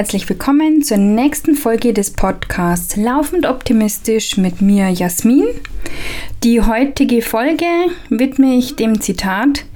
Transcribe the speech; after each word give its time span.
Herzlich 0.00 0.24
willkommen 0.30 0.82
zur 0.82 0.96
nächsten 0.96 1.54
Folge 1.54 1.92
des 1.92 2.12
Podcasts 2.12 2.96
Laufend 2.96 3.44
Optimistisch 3.44 4.38
mit 4.38 4.62
mir 4.62 4.88
Jasmin. 4.88 5.44
Die 6.42 6.62
heutige 6.62 7.20
Folge 7.20 7.66
widme 8.08 8.56
ich 8.56 8.76
dem 8.76 9.02
Zitat 9.02 9.66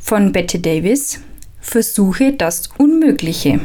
von 0.00 0.30
Bette 0.30 0.60
Davis: 0.60 1.18
Versuche 1.60 2.32
das 2.32 2.70
Unmögliche. 2.78 3.58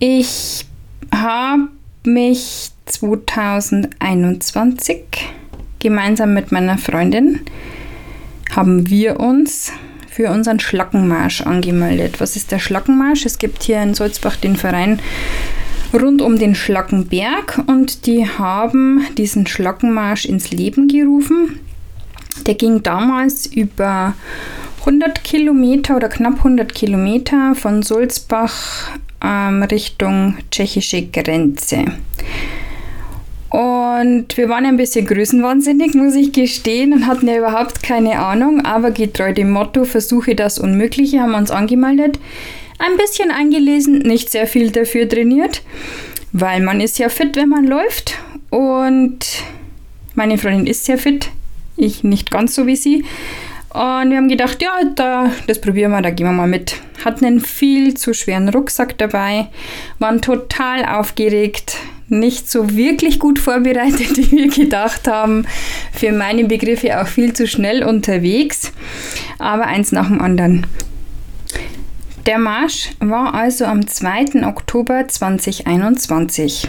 Ich 0.00 0.66
habe 1.10 1.68
mich 2.04 2.72
2021 2.84 4.98
gemeinsam 5.78 6.34
mit 6.34 6.52
meiner 6.52 6.76
Freundin 6.76 7.40
haben 8.54 8.90
wir 8.90 9.18
uns 9.18 9.72
für 10.14 10.30
unseren 10.30 10.60
Schlackenmarsch 10.60 11.40
angemeldet. 11.40 12.20
Was 12.20 12.36
ist 12.36 12.52
der 12.52 12.60
Schlackenmarsch? 12.60 13.26
Es 13.26 13.38
gibt 13.38 13.64
hier 13.64 13.82
in 13.82 13.94
Salzbach 13.94 14.36
den 14.36 14.54
Verein 14.54 15.00
rund 15.92 16.22
um 16.22 16.38
den 16.38 16.54
Schlackenberg 16.54 17.60
und 17.66 18.06
die 18.06 18.28
haben 18.28 19.04
diesen 19.18 19.48
Schlackenmarsch 19.48 20.24
ins 20.24 20.52
Leben 20.52 20.86
gerufen. 20.86 21.58
Der 22.46 22.54
ging 22.54 22.84
damals 22.84 23.46
über 23.46 24.14
100 24.80 25.24
Kilometer 25.24 25.96
oder 25.96 26.08
knapp 26.08 26.38
100 26.38 26.72
Kilometer 26.72 27.56
von 27.56 27.82
Sulzbach 27.82 28.90
ähm, 29.20 29.64
Richtung 29.64 30.36
tschechische 30.52 31.06
Grenze. 31.06 31.86
Und 33.54 34.36
wir 34.36 34.48
waren 34.48 34.66
ein 34.66 34.76
bisschen 34.76 35.06
größenwahnsinnig, 35.06 35.94
muss 35.94 36.16
ich 36.16 36.32
gestehen, 36.32 36.92
und 36.92 37.06
hatten 37.06 37.28
ja 37.28 37.38
überhaupt 37.38 37.84
keine 37.84 38.18
Ahnung. 38.18 38.64
Aber 38.64 38.90
getreu 38.90 39.32
dem 39.32 39.52
Motto, 39.52 39.84
versuche 39.84 40.34
das 40.34 40.58
Unmögliche, 40.58 41.20
haben 41.20 41.30
wir 41.30 41.38
uns 41.38 41.52
angemeldet. 41.52 42.18
Ein 42.80 42.96
bisschen 42.96 43.30
eingelesen, 43.30 44.00
nicht 44.00 44.32
sehr 44.32 44.48
viel 44.48 44.72
dafür 44.72 45.08
trainiert, 45.08 45.62
weil 46.32 46.62
man 46.62 46.80
ist 46.80 46.98
ja 46.98 47.08
fit, 47.08 47.36
wenn 47.36 47.48
man 47.48 47.64
läuft. 47.64 48.18
Und 48.50 49.20
meine 50.16 50.36
Freundin 50.36 50.66
ist 50.66 50.84
sehr 50.84 50.98
fit, 50.98 51.30
ich 51.76 52.02
nicht 52.02 52.32
ganz 52.32 52.56
so 52.56 52.66
wie 52.66 52.74
sie. 52.74 53.04
Und 53.74 54.10
wir 54.10 54.18
haben 54.18 54.28
gedacht, 54.28 54.62
ja, 54.62 54.70
da, 54.94 55.32
das 55.48 55.60
probieren 55.60 55.90
wir, 55.90 56.00
da 56.00 56.10
gehen 56.10 56.28
wir 56.28 56.32
mal 56.32 56.46
mit. 56.46 56.76
Hatten 57.04 57.24
einen 57.24 57.40
viel 57.40 57.94
zu 57.94 58.14
schweren 58.14 58.48
Rucksack 58.48 58.96
dabei, 58.98 59.48
waren 59.98 60.22
total 60.22 60.84
aufgeregt, 60.84 61.78
nicht 62.08 62.48
so 62.48 62.76
wirklich 62.76 63.18
gut 63.18 63.40
vorbereitet, 63.40 64.16
wie 64.16 64.30
wir 64.30 64.48
gedacht 64.48 65.08
haben. 65.08 65.44
Für 65.92 66.12
meine 66.12 66.44
Begriffe 66.44 67.00
auch 67.00 67.08
viel 67.08 67.32
zu 67.32 67.48
schnell 67.48 67.82
unterwegs. 67.82 68.72
Aber 69.40 69.66
eins 69.66 69.90
nach 69.90 70.06
dem 70.06 70.20
anderen. 70.20 70.68
Der 72.26 72.38
Marsch 72.38 72.90
war 73.00 73.34
also 73.34 73.64
am 73.64 73.88
2. 73.88 74.46
Oktober 74.46 75.08
2021. 75.08 76.68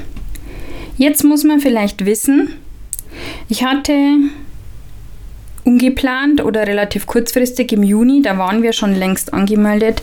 Jetzt 0.98 1.23
muss 1.23 1.44
man 1.44 1.59
vielleicht 1.59 2.08
wissen, 2.08 2.56
ich 3.48 3.64
hatte 3.64 3.94
ungeplant 5.66 6.44
oder 6.44 6.67
relativ 6.67 7.05
kurzfristig 7.05 7.71
im 7.73 7.83
Juni, 7.83 8.21
da 8.21 8.38
waren 8.38 8.63
wir 8.63 8.71
schon 8.71 8.95
längst 8.95 9.33
angemeldet, 9.33 10.02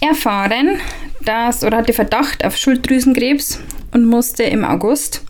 erfahren, 0.00 0.78
dass 1.24 1.64
oder 1.64 1.78
hatte 1.78 1.92
Verdacht 1.92 2.44
auf 2.44 2.56
Schulddrüsenkrebs 2.56 3.60
und 3.92 4.04
musste 4.04 4.42
im 4.42 4.64
August 4.64 5.24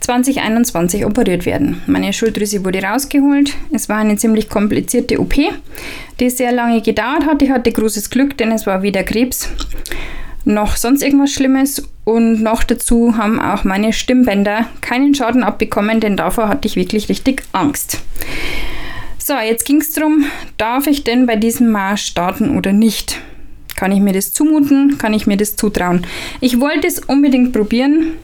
2021 0.00 1.04
operiert 1.04 1.44
werden. 1.44 1.82
Meine 1.86 2.12
Schulddrüse 2.12 2.64
wurde 2.64 2.82
rausgeholt. 2.82 3.54
Es 3.72 3.88
war 3.88 3.98
eine 3.98 4.16
ziemlich 4.16 4.48
komplizierte 4.48 5.20
OP, 5.20 5.34
die 6.18 6.30
sehr 6.30 6.52
lange 6.52 6.80
gedauert 6.80 7.26
hat. 7.26 7.42
Ich 7.42 7.50
hatte 7.50 7.72
großes 7.72 8.10
Glück, 8.10 8.36
denn 8.38 8.50
es 8.52 8.66
war 8.66 8.82
weder 8.82 9.02
Krebs 9.02 9.50
noch 10.48 10.76
sonst 10.76 11.02
irgendwas 11.02 11.32
Schlimmes. 11.32 11.88
Und 12.04 12.42
noch 12.42 12.64
dazu 12.64 13.16
haben 13.16 13.38
auch 13.38 13.64
meine 13.64 13.92
Stimmbänder 13.92 14.66
keinen 14.80 15.14
Schaden 15.14 15.44
abbekommen, 15.44 16.00
denn 16.00 16.16
davor 16.16 16.48
hatte 16.48 16.66
ich 16.66 16.74
wirklich 16.74 17.08
richtig 17.10 17.42
Angst. 17.52 18.00
So, 19.28 19.34
jetzt 19.34 19.66
ging 19.66 19.82
es 19.82 19.92
darum, 19.92 20.24
darf 20.56 20.86
ich 20.86 21.04
denn 21.04 21.26
bei 21.26 21.36
diesem 21.36 21.68
Marsch 21.68 22.06
starten 22.06 22.56
oder 22.56 22.72
nicht? 22.72 23.20
Kann 23.76 23.92
ich 23.92 24.00
mir 24.00 24.14
das 24.14 24.32
zumuten? 24.32 24.96
Kann 24.96 25.12
ich 25.12 25.26
mir 25.26 25.36
das 25.36 25.54
zutrauen? 25.54 26.06
Ich 26.40 26.60
wollte 26.60 26.86
es 26.86 27.00
unbedingt 27.00 27.52
probieren. 27.52 28.14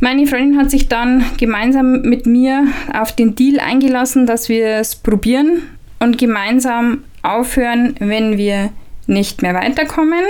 Meine 0.00 0.26
Freundin 0.26 0.58
hat 0.58 0.70
sich 0.70 0.88
dann 0.88 1.24
gemeinsam 1.38 2.02
mit 2.02 2.26
mir 2.26 2.66
auf 2.92 3.16
den 3.16 3.36
Deal 3.36 3.58
eingelassen, 3.58 4.26
dass 4.26 4.50
wir 4.50 4.66
es 4.66 4.96
probieren 4.96 5.62
und 5.98 6.18
gemeinsam 6.18 7.04
aufhören, 7.22 7.94
wenn 7.98 8.36
wir 8.36 8.68
nicht 9.06 9.40
mehr 9.40 9.54
weiterkommen. 9.54 10.24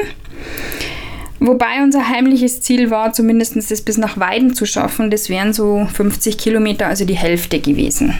Wobei 1.38 1.82
unser 1.82 2.08
heimliches 2.08 2.62
Ziel 2.62 2.90
war, 2.90 3.12
zumindest 3.12 3.56
das 3.56 3.82
bis 3.82 3.98
nach 3.98 4.18
Weiden 4.18 4.54
zu 4.54 4.64
schaffen. 4.64 5.10
Das 5.10 5.28
wären 5.28 5.52
so 5.52 5.86
50 5.92 6.38
Kilometer, 6.38 6.86
also 6.86 7.04
die 7.04 7.16
Hälfte 7.16 7.60
gewesen. 7.60 8.14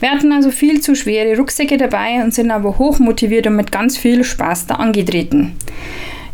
Wir 0.00 0.10
hatten 0.10 0.32
also 0.32 0.50
viel 0.50 0.80
zu 0.80 0.96
schwere 0.96 1.36
Rucksäcke 1.36 1.76
dabei 1.76 2.22
und 2.22 2.34
sind 2.34 2.50
aber 2.50 2.78
hoch 2.78 2.98
motiviert 2.98 3.46
und 3.46 3.56
mit 3.56 3.70
ganz 3.70 3.96
viel 3.96 4.24
Spaß 4.24 4.66
da 4.66 4.76
angetreten. 4.76 5.56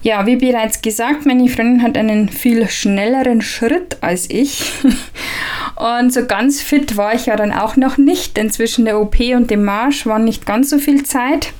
Ja, 0.03 0.25
wie 0.25 0.37
bereits 0.37 0.83
gesagt, 0.83 1.27
meine 1.27 1.49
Freundin 1.49 1.83
hat 1.83 1.99
einen 1.99 2.29
viel 2.29 2.69
schnelleren 2.69 3.43
Schritt 3.43 3.99
als 4.03 4.31
ich. 4.31 4.63
Und 5.77 6.11
so 6.11 6.25
ganz 6.25 6.63
fit 6.63 6.97
war 6.97 7.15
ich 7.15 7.27
ja 7.27 7.37
dann 7.37 7.53
auch 7.53 7.77
noch 7.77 7.99
nicht, 7.99 8.37
denn 8.39 8.51
zwischen 8.51 8.87
der 8.87 8.99
OP 8.99 9.21
und 9.21 9.51
dem 9.51 9.63
Marsch 9.63 10.07
war 10.07 10.19
nicht 10.19 10.47
ganz 10.47 10.71
so 10.71 10.79
viel 10.79 11.03
Zeit. 11.03 11.53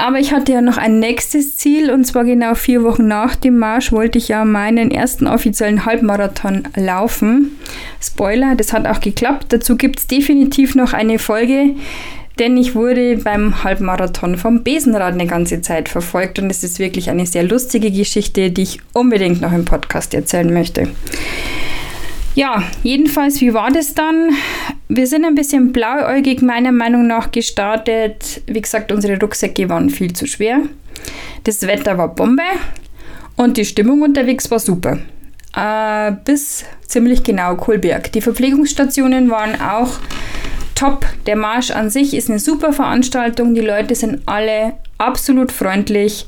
Aber 0.00 0.18
ich 0.18 0.32
hatte 0.32 0.52
ja 0.52 0.62
noch 0.62 0.78
ein 0.78 0.98
nächstes 0.98 1.56
Ziel 1.56 1.90
und 1.90 2.06
zwar 2.06 2.24
genau 2.24 2.54
vier 2.54 2.82
Wochen 2.84 3.06
nach 3.06 3.36
dem 3.36 3.58
Marsch 3.58 3.92
wollte 3.92 4.16
ich 4.16 4.28
ja 4.28 4.46
meinen 4.46 4.90
ersten 4.90 5.26
offiziellen 5.26 5.84
Halbmarathon 5.84 6.62
laufen. 6.74 7.58
Spoiler, 8.00 8.54
das 8.54 8.72
hat 8.72 8.86
auch 8.86 9.00
geklappt. 9.00 9.48
Dazu 9.50 9.76
gibt 9.76 9.98
es 9.98 10.06
definitiv 10.06 10.74
noch 10.74 10.94
eine 10.94 11.18
Folge, 11.18 11.74
denn 12.38 12.56
ich 12.56 12.74
wurde 12.74 13.18
beim 13.18 13.62
Halbmarathon 13.62 14.38
vom 14.38 14.62
Besenrad 14.62 15.12
eine 15.12 15.26
ganze 15.26 15.60
Zeit 15.60 15.90
verfolgt 15.90 16.38
und 16.38 16.48
es 16.48 16.64
ist 16.64 16.78
wirklich 16.78 17.10
eine 17.10 17.26
sehr 17.26 17.42
lustige 17.42 17.90
Geschichte, 17.90 18.50
die 18.50 18.62
ich 18.62 18.78
unbedingt 18.94 19.42
noch 19.42 19.52
im 19.52 19.66
Podcast 19.66 20.14
erzählen 20.14 20.50
möchte. 20.50 20.88
Ja, 22.34 22.62
jedenfalls, 22.82 23.40
wie 23.40 23.52
war 23.54 23.70
das 23.70 23.94
dann? 23.94 24.30
Wir 24.88 25.06
sind 25.06 25.24
ein 25.24 25.34
bisschen 25.34 25.72
blauäugig 25.72 26.42
meiner 26.42 26.72
Meinung 26.72 27.06
nach 27.06 27.32
gestartet. 27.32 28.42
Wie 28.46 28.60
gesagt, 28.60 28.92
unsere 28.92 29.18
Rucksäcke 29.18 29.68
waren 29.68 29.90
viel 29.90 30.12
zu 30.12 30.26
schwer. 30.26 30.60
Das 31.44 31.62
Wetter 31.62 31.98
war 31.98 32.14
Bombe 32.14 32.42
und 33.36 33.56
die 33.56 33.64
Stimmung 33.64 34.02
unterwegs 34.02 34.50
war 34.50 34.60
super. 34.60 34.98
Äh, 35.56 36.12
bis 36.24 36.64
ziemlich 36.86 37.24
genau 37.24 37.56
Kohlberg. 37.56 38.12
Die 38.12 38.20
Verpflegungsstationen 38.20 39.30
waren 39.30 39.60
auch 39.60 39.98
top. 40.76 41.06
Der 41.26 41.36
Marsch 41.36 41.72
an 41.72 41.90
sich 41.90 42.14
ist 42.14 42.30
eine 42.30 42.38
super 42.38 42.72
Veranstaltung. 42.72 43.54
Die 43.54 43.60
Leute 43.60 43.94
sind 43.96 44.22
alle 44.26 44.74
absolut 44.98 45.50
freundlich. 45.50 46.26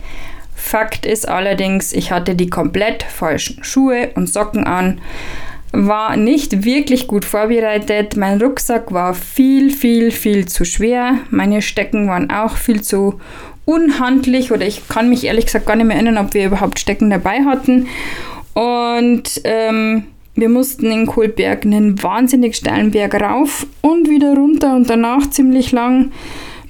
Fakt 0.54 1.06
ist 1.06 1.28
allerdings, 1.28 1.92
ich 1.92 2.12
hatte 2.12 2.34
die 2.34 2.50
komplett 2.50 3.02
falschen 3.02 3.62
Schuhe 3.62 4.10
und 4.14 4.28
Socken 4.28 4.64
an 4.64 5.00
war 5.72 6.16
nicht 6.16 6.64
wirklich 6.64 7.06
gut 7.06 7.24
vorbereitet. 7.24 8.16
Mein 8.16 8.40
Rucksack 8.40 8.92
war 8.92 9.14
viel, 9.14 9.70
viel, 9.70 10.10
viel 10.10 10.46
zu 10.46 10.64
schwer. 10.64 11.18
Meine 11.30 11.62
Stecken 11.62 12.08
waren 12.08 12.30
auch 12.30 12.56
viel 12.56 12.82
zu 12.82 13.20
unhandlich 13.64 14.52
oder 14.52 14.66
ich 14.66 14.86
kann 14.88 15.08
mich 15.08 15.24
ehrlich 15.24 15.46
gesagt 15.46 15.66
gar 15.66 15.76
nicht 15.76 15.86
mehr 15.86 15.96
erinnern, 15.96 16.24
ob 16.24 16.34
wir 16.34 16.46
überhaupt 16.46 16.78
Stecken 16.78 17.10
dabei 17.10 17.44
hatten. 17.44 17.88
Und 18.54 19.40
ähm, 19.44 20.04
wir 20.34 20.48
mussten 20.48 20.90
in 20.90 21.06
Kohlberg 21.06 21.64
einen 21.64 22.02
wahnsinnig 22.02 22.56
steilen 22.56 22.90
Berg 22.90 23.14
rauf 23.14 23.66
und 23.80 24.08
wieder 24.08 24.34
runter 24.34 24.74
und 24.76 24.90
danach 24.90 25.30
ziemlich 25.30 25.72
lang 25.72 26.12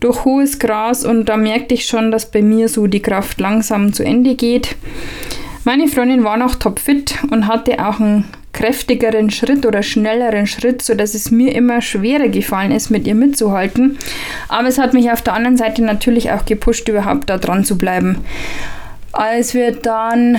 durch 0.00 0.24
hohes 0.24 0.58
Gras 0.58 1.04
und 1.04 1.26
da 1.26 1.36
merkte 1.36 1.74
ich 1.74 1.86
schon, 1.86 2.10
dass 2.10 2.30
bei 2.30 2.42
mir 2.42 2.68
so 2.68 2.88
die 2.88 3.02
Kraft 3.02 3.40
langsam 3.40 3.92
zu 3.92 4.04
Ende 4.04 4.34
geht. 4.34 4.76
Meine 5.64 5.86
Freundin 5.86 6.24
war 6.24 6.36
noch 6.36 6.56
topfit 6.56 7.18
und 7.30 7.46
hatte 7.46 7.86
auch 7.86 8.00
einen 8.00 8.24
kräftigeren 8.52 9.30
Schritt 9.30 9.64
oder 9.64 9.82
schnelleren 9.82 10.46
Schritt, 10.46 10.82
sodass 10.82 11.14
es 11.14 11.30
mir 11.30 11.54
immer 11.54 11.80
schwerer 11.80 12.28
gefallen 12.28 12.72
ist, 12.72 12.90
mit 12.90 13.06
ihr 13.06 13.14
mitzuhalten. 13.14 13.96
Aber 14.48 14.68
es 14.68 14.78
hat 14.78 14.92
mich 14.92 15.10
auf 15.10 15.22
der 15.22 15.34
anderen 15.34 15.56
Seite 15.56 15.82
natürlich 15.82 16.32
auch 16.32 16.44
gepusht, 16.44 16.88
überhaupt 16.88 17.30
da 17.30 17.38
dran 17.38 17.64
zu 17.64 17.78
bleiben. 17.78 18.18
Als 19.12 19.54
wir 19.54 19.72
dann 19.72 20.38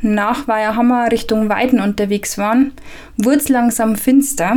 nach 0.00 0.48
Weiherhammer 0.48 1.10
Richtung 1.10 1.48
Weiden 1.48 1.80
unterwegs 1.80 2.38
waren, 2.38 2.72
wurde 3.16 3.38
es 3.38 3.48
langsam 3.48 3.96
finster. 3.96 4.56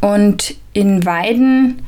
Und 0.00 0.56
in 0.72 1.04
Weiden 1.04 1.82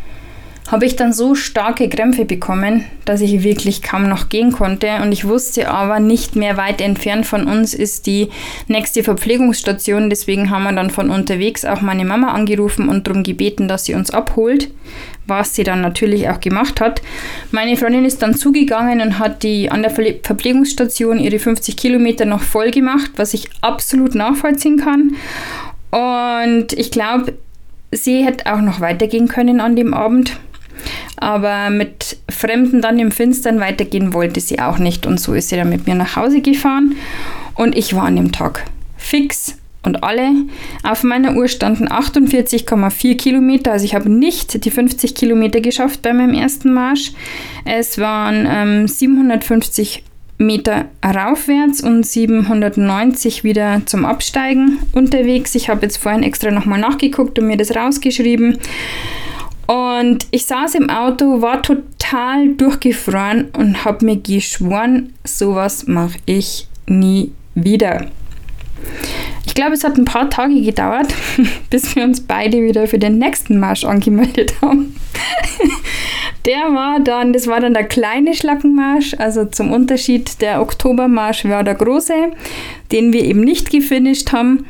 habe 0.73 0.87
ich 0.87 0.97
dann 0.97 1.13
so 1.13 1.35
starke 1.35 1.87
Krämpfe 1.91 2.25
bekommen, 2.25 2.87
dass 3.05 3.21
ich 3.21 3.43
wirklich 3.43 3.83
kaum 3.83 4.09
noch 4.09 4.31
gehen 4.31 4.53
konnte. 4.53 4.89
Und 5.03 5.13
ich 5.13 5.27
wusste 5.27 5.69
aber, 5.69 6.01
nicht 6.01 6.35
mehr 6.35 6.57
weit 6.57 6.81
entfernt 6.81 7.27
von 7.27 7.47
uns 7.47 7.75
ist 7.75 8.07
die 8.07 8.31
nächste 8.69 9.05
Verpflegungsstation. 9.05 10.09
Deswegen 10.09 10.49
haben 10.49 10.65
wir 10.65 10.73
dann 10.73 10.89
von 10.89 11.11
unterwegs 11.11 11.67
auch 11.67 11.83
meine 11.83 12.07
Mama 12.07 12.33
angerufen 12.33 12.89
und 12.89 13.07
darum 13.07 13.23
gebeten, 13.23 13.69
dass 13.69 13.85
sie 13.85 13.93
uns 13.93 14.13
abholt, 14.13 14.71
was 15.27 15.55
sie 15.55 15.63
dann 15.63 15.83
natürlich 15.83 16.31
auch 16.31 16.41
gemacht 16.41 16.81
hat. 16.81 17.03
Meine 17.51 17.77
Freundin 17.77 18.07
ist 18.07 18.23
dann 18.23 18.35
zugegangen 18.35 19.03
und 19.03 19.19
hat 19.19 19.43
die 19.43 19.71
an 19.71 19.83
der 19.83 19.91
Verpflegungsstation 19.91 21.21
ihre 21.21 21.39
50 21.39 21.77
Kilometer 21.77 22.25
noch 22.25 22.41
voll 22.41 22.71
gemacht, 22.71 23.11
was 23.17 23.35
ich 23.35 23.51
absolut 23.61 24.15
nachvollziehen 24.15 24.79
kann. 24.79 25.17
Und 25.91 26.73
ich 26.73 26.91
glaube, 26.91 27.35
sie 27.91 28.25
hätte 28.25 28.51
auch 28.51 28.63
noch 28.63 28.81
weitergehen 28.81 29.29
können 29.29 29.61
an 29.61 29.77
dem 29.77 29.93
Abend. 29.93 30.41
Aber 31.17 31.71
mit 31.71 32.17
Fremden 32.29 32.81
dann 32.81 32.99
im 32.99 33.13
Finstern 33.13 33.61
weitergehen 33.61 34.13
wollte 34.13 34.41
sie 34.41 34.61
auch 34.61 34.79
nicht. 34.79 35.07
Und 35.07 35.21
so 35.21 35.35
ist 35.35 35.51
sie 35.51 35.57
dann 35.57 35.69
mit 35.69 35.87
mir 35.87 35.95
nach 35.95 36.17
Hause 36.17 36.41
gefahren. 36.41 36.97
Und 37.55 37.77
ich 37.77 37.95
war 37.95 38.05
an 38.05 38.17
dem 38.17 38.33
Tag 38.33 38.65
fix 38.97 39.59
und 39.83 40.03
alle. 40.05 40.31
Auf 40.83 41.03
meiner 41.03 41.35
Uhr 41.35 41.49
standen 41.49 41.89
48,4 41.89 43.17
Kilometer. 43.17 43.73
Also 43.73 43.85
ich 43.85 43.95
habe 43.95 44.09
nicht 44.09 44.65
die 44.65 44.71
50 44.71 45.15
Kilometer 45.15 45.61
geschafft 45.61 46.03
bei 46.03 46.13
meinem 46.13 46.35
ersten 46.35 46.73
Marsch. 46.73 47.13
Es 47.65 47.99
waren 47.99 48.47
ähm, 48.49 48.89
750 48.89 50.05
Meter 50.39 50.87
raufwärts 51.05 51.83
und 51.83 52.05
790 52.05 53.45
wieder 53.45 53.83
zum 53.87 54.05
Absteigen 54.05 54.79
unterwegs. 54.93 55.55
Ich 55.55 55.69
habe 55.69 55.83
jetzt 55.83 55.99
vorhin 55.99 56.23
extra 56.23 56.51
nochmal 56.51 56.81
nachgeguckt 56.81 57.39
und 57.39 57.47
mir 57.47 57.57
das 57.57 57.75
rausgeschrieben. 57.75 58.59
Und 59.67 60.27
ich 60.31 60.47
saß 60.47 60.75
im 60.75 60.91
Auto, 60.91 61.41
war 61.41 61.63
total 61.63 62.49
durchgefroren 62.55 63.51
und 63.57 63.85
habe 63.85 64.05
mir 64.05 64.17
geschworen, 64.17 65.15
sowas 65.25 65.87
mache 65.87 66.19
ich 66.27 66.69
nie 66.87 67.33
wieder. 67.55 68.07
Ich 69.47 69.55
glaube, 69.55 69.73
es 69.73 69.85
hat 69.85 69.97
ein 69.97 70.05
paar 70.05 70.31
Tage 70.31 70.61
gedauert, 70.63 71.15
bis 71.71 71.95
wir 71.95 72.05
uns 72.05 72.21
beide 72.21 72.63
wieder 72.63 72.87
für 72.87 72.99
den 72.99 73.19
nächsten 73.19 73.59
Marsch 73.59 73.85
angemeldet 73.85 74.55
haben. 74.61 74.97
Der 76.45 76.75
war 76.75 76.99
dann, 76.99 77.33
das 77.33 77.47
war 77.47 77.61
dann 77.61 77.73
der 77.73 77.85
kleine 77.85 78.35
Schlackenmarsch, 78.35 79.15
also 79.19 79.45
zum 79.45 79.71
Unterschied 79.71 80.41
der 80.41 80.61
Oktobermarsch 80.61 81.45
war 81.45 81.63
der 81.63 81.77
große, 81.77 82.33
den 82.91 83.13
wir 83.13 83.23
eben 83.23 83.43
nicht 83.43 83.71
gefinisht 83.71 84.33
haben. 84.33 84.67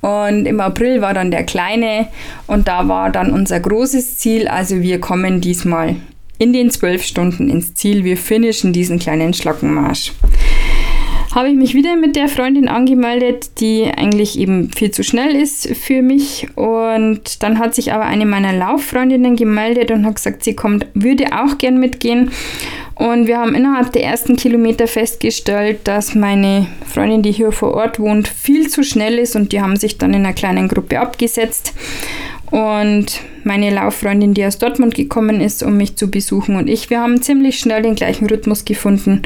Und 0.00 0.46
im 0.46 0.60
April 0.60 1.02
war 1.02 1.12
dann 1.12 1.30
der 1.30 1.44
kleine 1.44 2.08
und 2.46 2.68
da 2.68 2.88
war 2.88 3.10
dann 3.10 3.32
unser 3.32 3.60
großes 3.60 4.18
Ziel. 4.18 4.48
Also 4.48 4.80
wir 4.80 5.00
kommen 5.00 5.40
diesmal 5.40 5.96
in 6.38 6.52
den 6.52 6.70
zwölf 6.70 7.04
Stunden 7.04 7.48
ins 7.48 7.74
Ziel. 7.74 8.04
Wir 8.04 8.16
finishen 8.16 8.72
diesen 8.72 8.98
kleinen 8.98 9.34
Schlackenmarsch 9.34 10.12
habe 11.34 11.48
ich 11.48 11.54
mich 11.54 11.74
wieder 11.74 11.96
mit 11.96 12.16
der 12.16 12.28
Freundin 12.28 12.68
angemeldet, 12.68 13.60
die 13.60 13.84
eigentlich 13.84 14.38
eben 14.38 14.70
viel 14.72 14.90
zu 14.90 15.04
schnell 15.04 15.36
ist 15.36 15.68
für 15.76 16.02
mich. 16.02 16.48
Und 16.56 17.42
dann 17.42 17.58
hat 17.58 17.74
sich 17.74 17.92
aber 17.92 18.04
eine 18.04 18.26
meiner 18.26 18.52
Lauffreundinnen 18.52 19.36
gemeldet 19.36 19.90
und 19.90 20.04
hat 20.04 20.16
gesagt, 20.16 20.42
sie 20.42 20.56
kommt, 20.56 20.86
würde 20.94 21.26
auch 21.32 21.58
gern 21.58 21.78
mitgehen. 21.78 22.32
Und 22.96 23.28
wir 23.28 23.38
haben 23.38 23.54
innerhalb 23.54 23.92
der 23.92 24.04
ersten 24.04 24.36
Kilometer 24.36 24.86
festgestellt, 24.86 25.80
dass 25.84 26.14
meine 26.14 26.66
Freundin, 26.86 27.22
die 27.22 27.32
hier 27.32 27.52
vor 27.52 27.74
Ort 27.74 27.98
wohnt, 27.98 28.28
viel 28.28 28.68
zu 28.68 28.82
schnell 28.82 29.18
ist 29.18 29.36
und 29.36 29.52
die 29.52 29.62
haben 29.62 29.76
sich 29.76 29.98
dann 29.98 30.12
in 30.12 30.26
einer 30.26 30.34
kleinen 30.34 30.68
Gruppe 30.68 31.00
abgesetzt. 31.00 31.72
Und 32.50 33.20
meine 33.44 33.70
Lauffreundin, 33.70 34.34
die 34.34 34.44
aus 34.44 34.58
Dortmund 34.58 34.94
gekommen 34.94 35.40
ist, 35.40 35.62
um 35.62 35.76
mich 35.76 35.96
zu 35.96 36.10
besuchen, 36.10 36.56
und 36.56 36.68
ich, 36.68 36.90
wir 36.90 37.00
haben 37.00 37.22
ziemlich 37.22 37.58
schnell 37.58 37.82
den 37.82 37.94
gleichen 37.94 38.26
Rhythmus 38.26 38.64
gefunden 38.64 39.22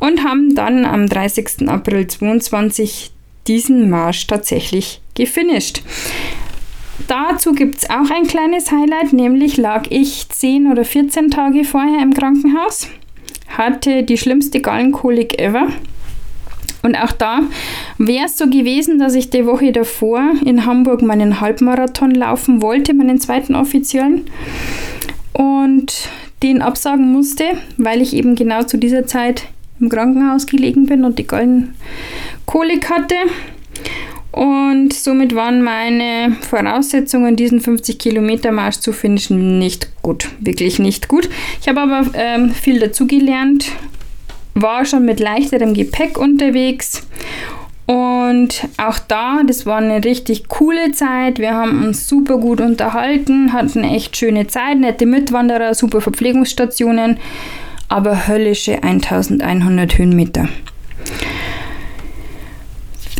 und 0.00 0.24
haben 0.24 0.54
dann 0.54 0.84
am 0.84 1.06
30. 1.06 1.68
April 1.68 2.06
22 2.06 3.10
diesen 3.46 3.90
Marsch 3.90 4.26
tatsächlich 4.26 5.00
gefinisht. 5.14 5.82
Dazu 7.08 7.52
gibt 7.52 7.78
es 7.78 7.90
auch 7.90 8.10
ein 8.10 8.26
kleines 8.26 8.70
Highlight, 8.70 9.12
nämlich 9.12 9.56
lag 9.56 9.84
ich 9.90 10.28
10 10.28 10.70
oder 10.70 10.84
14 10.84 11.30
Tage 11.30 11.64
vorher 11.64 12.02
im 12.02 12.14
Krankenhaus, 12.14 12.88
hatte 13.48 14.02
die 14.02 14.16
schlimmste 14.16 14.60
Gallenkolik 14.60 15.38
ever 15.38 15.68
und 16.82 16.96
auch 16.96 17.12
da 17.12 17.40
wäre 17.98 18.26
es 18.26 18.36
so 18.36 18.46
gewesen, 18.46 18.98
dass 18.98 19.14
ich 19.14 19.30
die 19.30 19.46
Woche 19.46 19.72
davor 19.72 20.32
in 20.44 20.66
Hamburg 20.66 21.02
meinen 21.02 21.40
Halbmarathon 21.40 22.10
laufen 22.10 22.60
wollte, 22.60 22.92
meinen 22.92 23.20
zweiten 23.20 23.54
offiziellen. 23.54 24.24
Und 25.32 26.08
den 26.42 26.60
absagen 26.60 27.12
musste, 27.12 27.44
weil 27.76 28.02
ich 28.02 28.14
eben 28.14 28.34
genau 28.34 28.64
zu 28.64 28.76
dieser 28.76 29.06
Zeit 29.06 29.44
im 29.80 29.88
Krankenhaus 29.88 30.46
gelegen 30.46 30.86
bin 30.86 31.04
und 31.04 31.18
die 31.18 31.26
Gallenkolik 31.26 32.90
hatte. 32.90 33.14
Und 34.32 34.92
somit 34.92 35.34
waren 35.34 35.62
meine 35.62 36.36
Voraussetzungen, 36.40 37.36
diesen 37.36 37.60
50 37.60 37.98
Kilometer 37.98 38.50
Marsch 38.50 38.78
zu 38.78 38.92
finishen, 38.92 39.58
nicht 39.58 39.90
gut. 40.02 40.30
Wirklich 40.40 40.78
nicht 40.78 41.08
gut. 41.08 41.28
Ich 41.60 41.68
habe 41.68 41.82
aber 41.82 42.06
ähm, 42.14 42.50
viel 42.50 42.80
dazugelernt 42.80 43.66
war 44.54 44.84
schon 44.84 45.04
mit 45.04 45.20
leichterem 45.20 45.74
Gepäck 45.74 46.18
unterwegs. 46.18 47.06
Und 47.86 48.68
auch 48.76 48.98
da, 48.98 49.42
das 49.46 49.66
war 49.66 49.78
eine 49.78 50.04
richtig 50.04 50.48
coole 50.48 50.92
Zeit. 50.92 51.38
Wir 51.38 51.54
haben 51.54 51.84
uns 51.84 52.08
super 52.08 52.38
gut 52.38 52.60
unterhalten, 52.60 53.52
hatten 53.52 53.84
echt 53.84 54.16
schöne 54.16 54.46
Zeit, 54.46 54.78
nette 54.78 55.04
Mitwanderer, 55.04 55.74
super 55.74 56.00
Verpflegungsstationen, 56.00 57.18
aber 57.88 58.28
höllische 58.28 58.82
1100 58.82 59.98
Höhenmeter. 59.98 60.48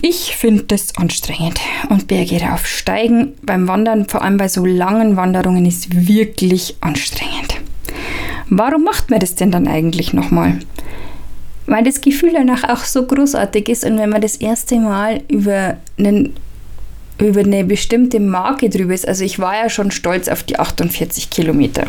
Ich 0.05 0.37
finde 0.37 0.64
das 0.64 0.96
anstrengend 0.96 1.61
und 1.88 2.08
Berge 2.08 2.40
raufsteigen 2.40 3.34
beim 3.43 3.69
Wandern, 3.69 4.08
vor 4.08 4.23
allem 4.23 4.37
bei 4.37 4.49
so 4.49 4.64
langen 4.64 5.17
Wanderungen, 5.17 5.64
ist 5.64 6.08
wirklich 6.08 6.76
anstrengend. 6.81 7.61
Warum 8.49 8.82
macht 8.82 9.11
man 9.11 9.20
das 9.20 9.37
denn 9.37 9.52
dann 9.52 9.69
eigentlich 9.69 10.12
nochmal? 10.12 10.58
Weil 11.72 11.84
das 11.84 12.02
Gefühl 12.02 12.32
danach 12.34 12.64
auch 12.64 12.84
so 12.84 13.06
großartig 13.06 13.70
ist 13.70 13.84
und 13.84 13.96
wenn 13.96 14.10
man 14.10 14.20
das 14.20 14.36
erste 14.36 14.76
Mal 14.76 15.22
über 15.28 15.78
einen 15.98 16.34
über 17.19 17.40
eine 17.40 17.64
bestimmte 17.64 18.19
Marke 18.19 18.69
drüber 18.69 18.92
ist. 18.94 19.06
Also 19.06 19.24
ich 19.24 19.38
war 19.38 19.54
ja 19.54 19.70
schon 19.70 19.90
stolz 19.90 20.28
auf 20.28 20.42
die 20.42 20.58
48 20.58 21.30
Kilometer. 21.30 21.86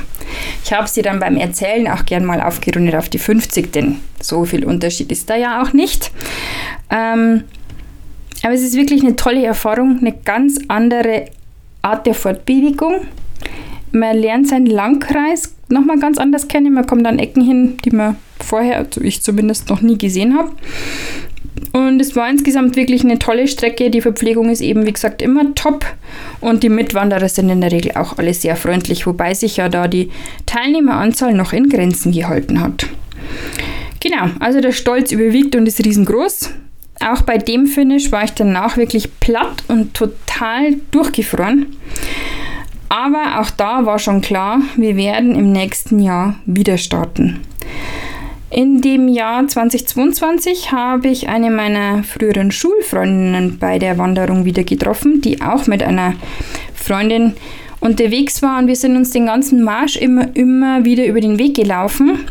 Ich 0.64 0.72
habe 0.72 0.88
sie 0.88 1.02
dann 1.02 1.20
beim 1.20 1.38
Erzählen 1.38 1.88
auch 1.88 2.06
gern 2.06 2.24
mal 2.24 2.40
aufgerundet 2.40 2.96
auf 2.96 3.10
die 3.10 3.18
50, 3.18 3.72
denn 3.72 4.00
so 4.22 4.46
viel 4.46 4.64
Unterschied 4.64 5.12
ist 5.12 5.30
da 5.30 5.36
ja 5.36 5.64
auch 5.64 5.74
nicht. 5.74 6.12
Ähm, 6.92 7.46
aber 8.44 8.54
es 8.54 8.62
ist 8.62 8.76
wirklich 8.76 9.02
eine 9.02 9.16
tolle 9.16 9.44
Erfahrung, 9.44 9.98
eine 10.00 10.14
ganz 10.14 10.60
andere 10.68 11.26
Art 11.82 12.06
der 12.06 12.14
Fortbewegung. 12.14 13.08
Man 13.92 14.18
lernt 14.18 14.50
seinen 14.50 14.68
Langkreis 14.68 15.56
nochmal 15.68 16.00
ganz 16.00 16.20
anders 16.20 16.48
kennen. 16.48 16.74
Man 16.74 16.86
kommt 16.86 17.08
an 17.08 17.18
Ecken 17.18 17.44
hin, 17.44 17.78
die 17.84 17.92
man 17.92 18.18
vorher, 18.44 18.78
also 18.78 19.02
ich 19.02 19.24
zumindest 19.24 19.70
noch 19.70 19.82
nie 19.82 19.98
gesehen 19.98 20.38
habe. 20.38 20.52
Und 21.72 22.00
es 22.00 22.16
war 22.16 22.30
insgesamt 22.30 22.76
wirklich 22.76 23.04
eine 23.04 23.20
tolle 23.20 23.48
Strecke. 23.48 23.90
Die 23.90 24.02
Verpflegung 24.02 24.50
ist 24.50 24.62
eben, 24.62 24.86
wie 24.86 24.94
gesagt, 24.94 25.22
immer 25.22 25.56
top. 25.56 25.86
Und 26.40 26.64
die 26.64 26.70
Mitwanderer 26.70 27.30
sind 27.30 27.50
in 27.50 27.62
der 27.62 27.72
Regel 27.72 27.94
auch 27.96 28.18
alle 28.18 28.34
sehr 28.34 28.56
freundlich, 28.56 29.08
wobei 29.08 29.34
sich 29.34 29.58
ja 29.58 29.70
da 29.70 29.88
die 29.88 30.12
Teilnehmeranzahl 30.46 31.34
noch 31.34 31.54
in 31.54 31.70
Grenzen 31.70 32.12
gehalten 32.12 32.60
hat. 32.60 32.88
Genau, 34.00 34.30
also 34.40 34.62
der 34.62 34.72
Stolz 34.72 35.12
überwiegt 35.12 35.56
und 35.56 35.68
ist 35.68 35.84
riesengroß. 35.84 36.52
Auch 37.00 37.22
bei 37.22 37.38
dem 37.38 37.68
Finish 37.68 38.12
war 38.12 38.24
ich 38.24 38.32
danach 38.32 38.78
wirklich 38.78 39.20
platt 39.20 39.64
und 39.68 39.94
total 39.94 40.76
durchgefroren. 40.92 41.76
Aber 42.90 43.40
auch 43.40 43.50
da 43.50 43.86
war 43.86 43.98
schon 43.98 44.22
klar, 44.22 44.62
wir 44.76 44.96
werden 44.96 45.36
im 45.36 45.52
nächsten 45.52 46.00
Jahr 46.00 46.36
wieder 46.46 46.78
starten. 46.78 47.40
In 48.54 48.82
dem 48.82 49.08
Jahr 49.08 49.48
2022 49.48 50.72
habe 50.72 51.08
ich 51.08 51.28
eine 51.28 51.50
meiner 51.50 52.04
früheren 52.04 52.52
Schulfreundinnen 52.52 53.58
bei 53.58 53.80
der 53.80 53.98
Wanderung 53.98 54.46
wieder 54.46 54.64
getroffen, 54.64 55.22
die 55.22 55.42
auch 55.42 55.66
mit 55.66 55.82
einer 55.82 56.14
Freundin 56.76 57.34
unterwegs 57.80 58.44
war. 58.44 58.60
Und 58.60 58.68
wir 58.68 58.76
sind 58.76 58.96
uns 58.96 59.10
den 59.10 59.26
ganzen 59.26 59.64
Marsch 59.64 59.96
immer, 59.96 60.36
immer 60.36 60.86
wieder 60.86 61.08
über 61.08 61.20
den 61.20 61.40
Weg 61.40 61.56
gelaufen. 61.56 62.28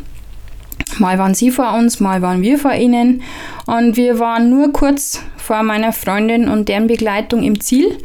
Mal 0.98 1.18
waren 1.18 1.34
sie 1.34 1.50
vor 1.50 1.74
uns, 1.74 1.98
mal 1.98 2.22
waren 2.22 2.40
wir 2.40 2.56
vor 2.56 2.74
ihnen. 2.74 3.22
Und 3.66 3.96
wir 3.96 4.20
waren 4.20 4.48
nur 4.48 4.72
kurz 4.72 5.24
vor 5.36 5.64
meiner 5.64 5.92
Freundin 5.92 6.46
und 6.46 6.68
deren 6.68 6.86
Begleitung 6.86 7.42
im 7.42 7.58
Ziel 7.58 7.98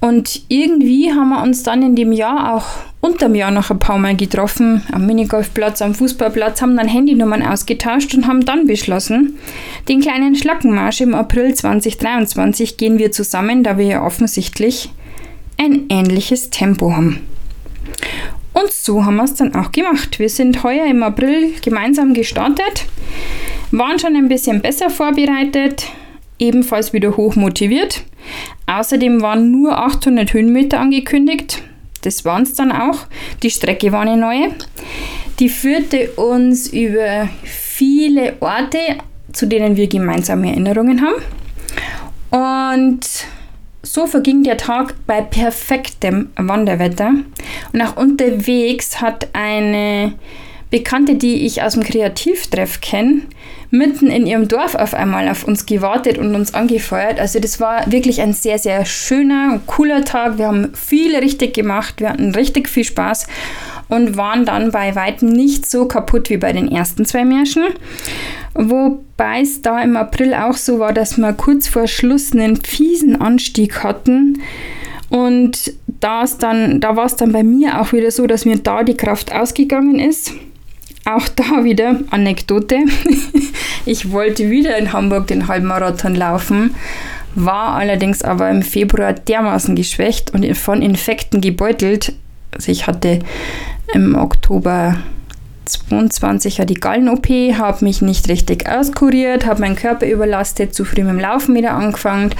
und 0.00 0.42
irgendwie 0.48 1.10
haben 1.12 1.30
wir 1.30 1.42
uns 1.42 1.62
dann 1.62 1.82
in 1.82 1.96
dem 1.96 2.12
Jahr 2.12 2.54
auch 2.54 2.66
unterm 3.00 3.34
Jahr 3.34 3.50
noch 3.50 3.70
ein 3.70 3.78
paar 3.78 3.98
Mal 3.98 4.16
getroffen, 4.16 4.82
am 4.92 5.06
Minigolfplatz, 5.06 5.80
am 5.80 5.94
Fußballplatz, 5.94 6.60
haben 6.60 6.76
dann 6.76 6.88
Handynummern 6.88 7.42
ausgetauscht 7.42 8.14
und 8.14 8.26
haben 8.26 8.44
dann 8.44 8.66
beschlossen, 8.66 9.38
den 9.88 10.00
kleinen 10.00 10.34
Schlackenmarsch 10.34 11.00
im 11.00 11.14
April 11.14 11.54
2023 11.54 12.76
gehen 12.76 12.98
wir 12.98 13.12
zusammen, 13.12 13.62
da 13.62 13.78
wir 13.78 13.86
ja 13.86 14.04
offensichtlich 14.04 14.90
ein 15.56 15.86
ähnliches 15.88 16.50
Tempo 16.50 16.92
haben. 16.92 17.20
Und 18.52 18.72
so 18.72 19.04
haben 19.04 19.16
wir 19.16 19.24
es 19.24 19.34
dann 19.34 19.54
auch 19.54 19.70
gemacht. 19.70 20.18
Wir 20.18 20.28
sind 20.28 20.62
heuer 20.62 20.86
im 20.86 21.02
April 21.02 21.52
gemeinsam 21.62 22.14
gestartet, 22.14 22.86
waren 23.70 23.98
schon 23.98 24.16
ein 24.16 24.28
bisschen 24.28 24.62
besser 24.62 24.90
vorbereitet, 24.90 25.86
ebenfalls 26.38 26.92
wieder 26.92 27.16
hoch 27.16 27.36
motiviert. 27.36 28.02
Außerdem 28.66 29.22
waren 29.22 29.50
nur 29.50 29.78
800 29.78 30.32
Höhenmeter 30.32 30.80
angekündigt. 30.80 31.62
Das 32.02 32.24
waren 32.24 32.42
es 32.42 32.54
dann 32.54 32.72
auch. 32.72 33.06
Die 33.42 33.50
Strecke 33.50 33.92
war 33.92 34.02
eine 34.02 34.16
neue. 34.16 34.52
Die 35.38 35.48
führte 35.48 36.10
uns 36.12 36.68
über 36.68 37.28
viele 37.44 38.34
Orte, 38.40 38.78
zu 39.32 39.46
denen 39.46 39.76
wir 39.76 39.86
gemeinsame 39.86 40.50
Erinnerungen 40.50 41.02
haben. 41.02 41.22
Und 42.30 43.06
so 43.82 44.06
verging 44.06 44.42
der 44.42 44.56
Tag 44.56 44.94
bei 45.06 45.20
perfektem 45.22 46.30
Wanderwetter. 46.36 47.12
Und 47.72 47.82
auch 47.82 47.96
unterwegs 47.96 49.00
hat 49.00 49.28
eine 49.32 50.14
Bekannte, 50.70 51.14
die 51.14 51.46
ich 51.46 51.62
aus 51.62 51.74
dem 51.74 51.84
Kreativtreff 51.84 52.80
kenne, 52.80 53.22
mitten 53.70 54.08
in 54.08 54.26
ihrem 54.26 54.48
Dorf 54.48 54.74
auf 54.74 54.94
einmal 54.94 55.28
auf 55.28 55.44
uns 55.44 55.66
gewartet 55.66 56.18
und 56.18 56.34
uns 56.34 56.54
angefeuert. 56.54 57.18
Also 57.18 57.40
das 57.40 57.60
war 57.60 57.90
wirklich 57.90 58.20
ein 58.20 58.32
sehr, 58.32 58.58
sehr 58.58 58.84
schöner 58.84 59.52
und 59.52 59.66
cooler 59.66 60.04
Tag. 60.04 60.38
Wir 60.38 60.46
haben 60.46 60.74
viel 60.74 61.16
richtig 61.16 61.54
gemacht, 61.54 61.94
wir 61.98 62.10
hatten 62.10 62.34
richtig 62.34 62.68
viel 62.68 62.84
Spaß 62.84 63.26
und 63.88 64.16
waren 64.16 64.44
dann 64.44 64.70
bei 64.70 64.94
weitem 64.94 65.28
nicht 65.28 65.68
so 65.68 65.86
kaputt 65.86 66.30
wie 66.30 66.36
bei 66.36 66.52
den 66.52 66.70
ersten 66.70 67.04
zwei 67.04 67.24
Märschen. 67.24 67.64
Wobei 68.54 69.42
es 69.42 69.62
da 69.62 69.80
im 69.82 69.96
April 69.96 70.34
auch 70.34 70.56
so 70.56 70.78
war, 70.78 70.92
dass 70.92 71.18
wir 71.18 71.32
kurz 71.32 71.68
vor 71.68 71.86
Schluss 71.86 72.32
einen 72.32 72.56
fiesen 72.56 73.20
Anstieg 73.20 73.82
hatten. 73.82 74.40
Und 75.08 75.74
dann, 76.00 76.80
da 76.80 76.96
war 76.96 77.06
es 77.06 77.16
dann 77.16 77.32
bei 77.32 77.42
mir 77.42 77.80
auch 77.80 77.92
wieder 77.92 78.10
so, 78.10 78.26
dass 78.26 78.44
mir 78.44 78.56
da 78.56 78.82
die 78.82 78.96
Kraft 78.96 79.32
ausgegangen 79.32 79.98
ist. 80.00 80.32
Auch 81.06 81.28
da 81.28 81.62
wieder 81.62 82.00
Anekdote. 82.10 82.78
ich 83.86 84.10
wollte 84.10 84.50
wieder 84.50 84.76
in 84.76 84.92
Hamburg 84.92 85.28
den 85.28 85.46
Halbmarathon 85.46 86.16
laufen, 86.16 86.74
war 87.36 87.74
allerdings 87.74 88.22
aber 88.22 88.50
im 88.50 88.62
Februar 88.62 89.12
dermaßen 89.12 89.76
geschwächt 89.76 90.34
und 90.34 90.44
von 90.56 90.82
Infekten 90.82 91.40
gebeutelt. 91.40 92.12
Also 92.50 92.72
ich 92.72 92.88
hatte 92.88 93.20
im 93.94 94.16
Oktober 94.16 94.96
22 95.66 96.62
die 96.66 96.74
Gallen-OP, 96.74 97.28
habe 97.28 97.84
mich 97.84 98.02
nicht 98.02 98.28
richtig 98.28 98.68
auskuriert, 98.68 99.46
habe 99.46 99.60
meinen 99.60 99.76
Körper 99.76 100.06
überlastet, 100.06 100.74
zu 100.74 100.84
früh 100.84 101.02
mit 101.02 101.10
dem 101.10 101.20
Laufen 101.20 101.54
wieder 101.54 101.74
angefangen 101.74 102.30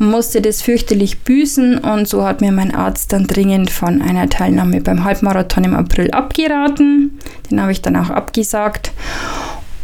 musste 0.00 0.40
das 0.40 0.62
fürchterlich 0.62 1.20
büßen 1.20 1.78
und 1.78 2.08
so 2.08 2.24
hat 2.24 2.40
mir 2.40 2.52
mein 2.52 2.74
Arzt 2.74 3.12
dann 3.12 3.26
dringend 3.26 3.70
von 3.70 4.00
einer 4.00 4.30
Teilnahme 4.30 4.80
beim 4.80 5.04
Halbmarathon 5.04 5.64
im 5.64 5.76
April 5.76 6.10
abgeraten. 6.10 7.18
Den 7.50 7.60
habe 7.60 7.70
ich 7.70 7.82
dann 7.82 7.96
auch 7.96 8.08
abgesagt. 8.08 8.92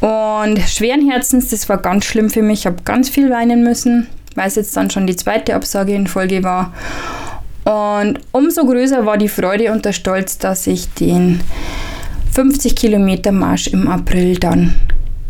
Und 0.00 0.58
schweren 0.60 1.08
Herzens, 1.08 1.50
das 1.50 1.68
war 1.68 1.76
ganz 1.76 2.06
schlimm 2.06 2.30
für 2.30 2.40
mich. 2.40 2.60
Ich 2.60 2.66
habe 2.66 2.82
ganz 2.82 3.10
viel 3.10 3.30
weinen 3.30 3.62
müssen, 3.62 4.06
weil 4.34 4.48
es 4.48 4.54
jetzt 4.54 4.74
dann 4.74 4.90
schon 4.90 5.06
die 5.06 5.16
zweite 5.16 5.54
Absage 5.54 5.94
in 5.94 6.06
Folge 6.06 6.42
war. 6.42 6.72
Und 7.64 8.20
umso 8.32 8.64
größer 8.64 9.04
war 9.04 9.18
die 9.18 9.28
Freude 9.28 9.70
und 9.70 9.84
der 9.84 9.92
Stolz, 9.92 10.38
dass 10.38 10.66
ich 10.66 10.88
den 10.94 11.40
50 12.32 12.74
Kilometer 12.74 13.32
Marsch 13.32 13.66
im 13.66 13.86
April 13.86 14.38
dann 14.38 14.76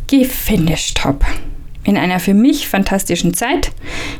gefinisht 0.06 1.04
habe. 1.04 1.24
In 1.86 1.96
einer 1.96 2.18
für 2.18 2.34
mich 2.34 2.68
fantastischen 2.68 3.32
Zeit. 3.32 3.70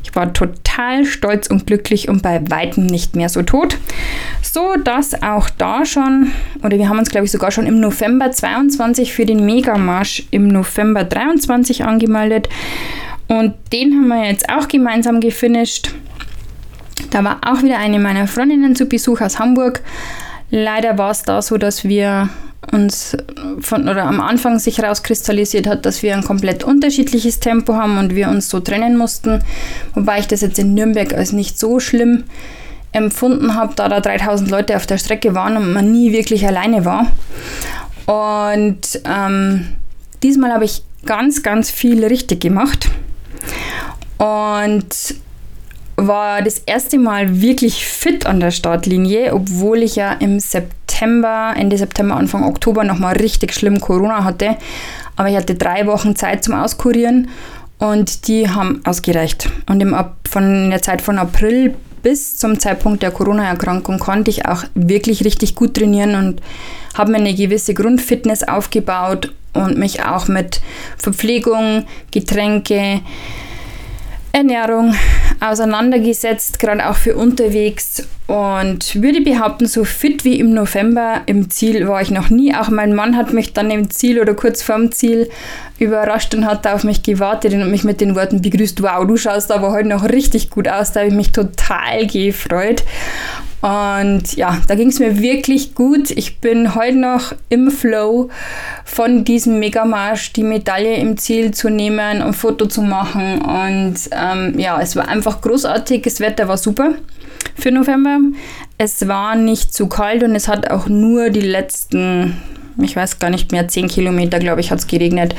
Ich 0.05 0.15
war 0.15 0.33
total 0.33 1.05
stolz 1.05 1.49
und 1.49 1.67
glücklich 1.67 2.09
und 2.09 2.23
bei 2.23 2.41
weitem 2.49 2.87
nicht 2.87 3.17
mehr 3.17 3.29
so 3.29 3.43
tot. 3.43 3.77
So 4.41 4.77
dass 4.83 5.21
auch 5.21 5.51
da 5.51 5.85
schon, 5.85 6.31
oder 6.63 6.79
wir 6.79 6.89
haben 6.89 6.99
uns 6.99 7.11
glaube 7.11 7.27
ich 7.27 7.33
sogar 7.33 7.51
schon 7.51 7.67
im 7.67 7.81
November 7.81 8.31
22 8.31 9.13
für 9.13 9.27
den 9.27 9.45
Megamarsch 9.45 10.23
im 10.31 10.49
November 10.49 11.05
23 11.05 11.85
angemeldet. 11.85 12.49
Und 13.29 13.55
den 13.73 13.93
haben 13.95 14.09
wir 14.09 14.29
jetzt 14.29 14.49
auch 14.49 14.69
gemeinsam 14.69 15.21
gefinisht. 15.21 15.93
Da 17.11 17.25
war 17.25 17.41
auch 17.45 17.63
wieder 17.63 17.79
eine 17.79 17.99
meiner 17.99 18.29
Freundinnen 18.29 18.77
zu 18.77 18.87
Besuch 18.87 19.21
aus 19.21 19.39
Hamburg. 19.39 19.83
Leider 20.51 20.97
war 20.97 21.11
es 21.11 21.23
da 21.23 21.43
so, 21.43 21.59
dass 21.59 21.85
wir 21.85 22.29
uns 22.73 23.17
von 23.61 23.89
oder 23.89 24.05
am 24.05 24.21
Anfang 24.21 24.59
sich 24.59 24.79
herauskristallisiert 24.79 25.67
hat, 25.67 25.87
dass 25.87 26.03
wir 26.03 26.15
ein 26.17 26.25
komplett 26.25 26.65
unterschiedliches 26.65 27.41
Tempo 27.41 27.75
haben 27.75 27.99
und 27.99 28.15
wir 28.15 28.29
uns 28.29 28.49
so 28.49 28.61
trennen 28.61 28.97
mussten. 28.97 29.43
Wobei 29.95 30.19
ich 30.19 30.27
das 30.27 30.41
jetzt 30.41 30.59
in 30.59 30.75
Nürnberg 30.75 31.15
als 31.15 31.33
nicht 31.33 31.59
so 31.59 31.81
schlimm 31.81 32.25
empfunden 32.93 33.55
habe, 33.55 33.75
da 33.77 33.89
da 33.89 34.01
3000 34.01 34.51
Leute 34.51 34.77
auf 34.77 34.87
der 34.87 34.99
Strecke 34.99 35.35
waren 35.35 35.57
und 35.57 35.73
man 35.73 35.93
nie 35.93 36.13
wirklich 36.13 36.47
alleine 36.47 36.85
war. 36.85 37.13
Und 38.07 39.01
ähm, 39.05 39.67
diesmal 40.23 40.53
habe 40.53 40.65
ich 40.65 40.83
ganz, 41.05 41.43
ganz 41.43 41.71
viel 41.71 42.05
richtig 42.05 42.41
gemacht. 42.41 42.89
Und 44.19 45.17
war 45.97 46.43
das 46.43 46.59
erste 46.67 46.99
Mal 46.99 47.41
wirklich 47.41 47.87
fit 47.87 48.27
an 48.27 48.41
der 48.41 48.51
Startlinie, 48.51 49.33
obwohl 49.33 49.83
ich 49.83 49.97
ja 49.97 50.13
im 50.13 50.39
September, 50.39 51.55
Ende 51.57 51.79
September, 51.79 52.17
Anfang 52.17 52.45
Oktober 52.45 52.85
nochmal 52.85 53.17
richtig 53.17 53.55
schlimm 53.55 53.81
Corona 53.81 54.25
hatte. 54.25 54.57
Aber 55.17 55.29
ich 55.31 55.37
hatte 55.37 55.55
drei 55.55 55.87
Wochen 55.87 56.15
Zeit 56.15 56.45
zum 56.45 56.55
Auskurieren 56.55 57.29
und 57.79 58.29
die 58.29 58.49
haben 58.49 58.83
ausgereicht. 58.85 59.49
Und 59.69 59.81
im, 59.81 59.97
von 60.29 60.71
der 60.71 60.83
Zeit 60.83 61.01
von 61.01 61.19
April 61.19 61.75
bis 62.03 62.37
zum 62.37 62.61
Zeitpunkt 62.61 63.03
der 63.03 63.11
Corona-Erkrankung 63.11 63.99
konnte 63.99 64.31
ich 64.31 64.47
auch 64.47 64.65
wirklich 64.75 65.25
richtig 65.25 65.55
gut 65.55 65.75
trainieren 65.75 66.15
und 66.15 66.43
habe 66.95 67.11
mir 67.11 67.19
eine 67.19 67.35
gewisse 67.35 67.75
Grundfitness 67.75 68.45
aufgebaut 68.45 69.33
und 69.55 69.79
mich 69.79 70.05
auch 70.05 70.29
mit 70.29 70.61
Verpflegung, 70.99 71.87
Getränke, 72.11 73.01
Ernährung 74.37 74.95
auseinandergesetzt, 75.41 76.59
gerade 76.59 76.91
auch 76.91 76.97
für 76.97 77.17
unterwegs. 77.17 78.07
Und 78.27 79.01
würde 79.01 79.23
behaupten, 79.23 79.67
so 79.67 79.85
fit 79.85 80.25
wie 80.25 80.39
im 80.39 80.53
November 80.53 81.23
im 81.25 81.49
Ziel 81.49 81.89
war 81.89 82.03
ich 82.03 82.11
noch 82.11 82.29
nie. 82.29 82.55
Auch 82.55 82.69
mein 82.69 82.95
Mann 82.95 83.17
hat 83.17 83.33
mich 83.33 83.55
dann 83.55 83.71
im 83.71 83.89
Ziel 83.89 84.21
oder 84.21 84.35
kurz 84.35 84.63
vorm 84.63 84.93
Ziel 84.93 85.31
überrascht 85.79 86.35
und 86.35 86.45
hat 86.45 86.67
auf 86.67 86.85
mich 86.85 87.03
gewartet 87.03 87.55
und 87.55 87.71
mich 87.71 87.85
mit 87.85 88.01
den 88.03 88.15
Worten 88.15 88.43
begrüßt, 88.43 88.83
wow, 88.83 89.07
du 89.07 89.17
schaust 89.17 89.51
aber 89.51 89.71
heute 89.71 89.89
noch 89.89 90.05
richtig 90.05 90.51
gut 90.51 90.69
aus. 90.69 90.93
Da 90.93 91.01
habe 91.01 91.09
ich 91.09 91.17
mich 91.17 91.33
total 91.33 92.07
gefreut. 92.07 92.85
Und 93.63 94.37
ja, 94.37 94.61
da 94.69 94.75
ging 94.75 94.89
es 94.89 94.99
mir 94.99 95.19
wirklich 95.19 95.75
gut. 95.75 96.11
Ich 96.11 96.41
bin 96.41 96.75
heute 96.75 96.99
noch 96.99 97.35
im 97.49 97.71
Flow 97.71 98.29
von 98.85 99.25
diesem 99.25 99.59
Megamarsch, 99.59 100.33
die 100.33 100.43
Medaille 100.43 100.97
im 100.97 101.17
Ziel 101.17 101.53
zu 101.53 101.71
nehmen 101.71 102.23
und 102.23 102.35
Foto 102.35 102.67
zu 102.67 102.83
machen. 102.83 103.41
Und 103.41 103.97
ähm, 104.13 104.59
ja, 104.59 104.81
es 104.81 104.95
war 104.95 105.09
einfach 105.09 105.41
großartig. 105.41 106.03
Das 106.03 106.21
Wetter 106.21 106.49
war 106.49 106.59
super 106.59 106.95
für 107.57 107.71
November. 107.71 108.19
Es 108.79 109.09
war 109.09 109.35
nicht 109.35 109.73
zu 109.73 109.89
kalt 109.89 110.23
und 110.23 110.35
es 110.35 110.49
hat 110.49 110.71
auch 110.71 110.89
nur 110.89 111.31
die 111.31 111.41
letzten 111.41 112.37
ich 112.83 112.97
weiß 112.97 113.19
gar 113.19 113.31
nicht 113.31 113.53
mehr, 113.53 113.69
10 113.69 113.89
Kilometer, 113.89 114.39
glaube 114.39 114.61
ich, 114.61 114.71
hat 114.71 114.79
es 114.79 114.87
geregnet. 114.87 115.35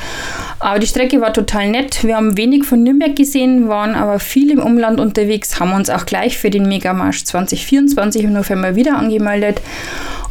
Aber 0.58 0.78
die 0.78 0.86
Strecke 0.86 1.20
war 1.20 1.32
total 1.32 1.70
nett. 1.70 2.04
Wir 2.04 2.16
haben 2.16 2.36
wenig 2.36 2.64
von 2.64 2.82
Nürnberg 2.82 3.14
gesehen, 3.14 3.68
waren 3.68 3.94
aber 3.94 4.18
viel 4.18 4.50
im 4.50 4.60
Umland 4.60 5.00
unterwegs, 5.00 5.60
haben 5.60 5.72
uns 5.72 5.90
auch 5.90 6.06
gleich 6.06 6.38
für 6.38 6.50
den 6.50 6.68
Megamarsch 6.68 7.24
2024 7.24 8.24
im 8.24 8.32
November 8.32 8.76
wieder 8.76 8.98
angemeldet 8.98 9.60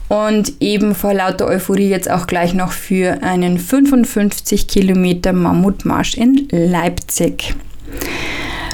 und 0.10 0.54
eben 0.62 0.96
vor 0.96 1.14
lauter 1.14 1.48
Euphorie 1.48 1.90
jetzt 1.90 2.10
auch 2.10 2.28
gleich 2.28 2.54
noch 2.54 2.72
für 2.72 3.24
einen 3.24 3.58
55 3.58 4.68
Kilometer 4.68 5.34
Mammutmarsch 5.34 6.16
in 6.16 6.48
Leipzig. 6.52 7.56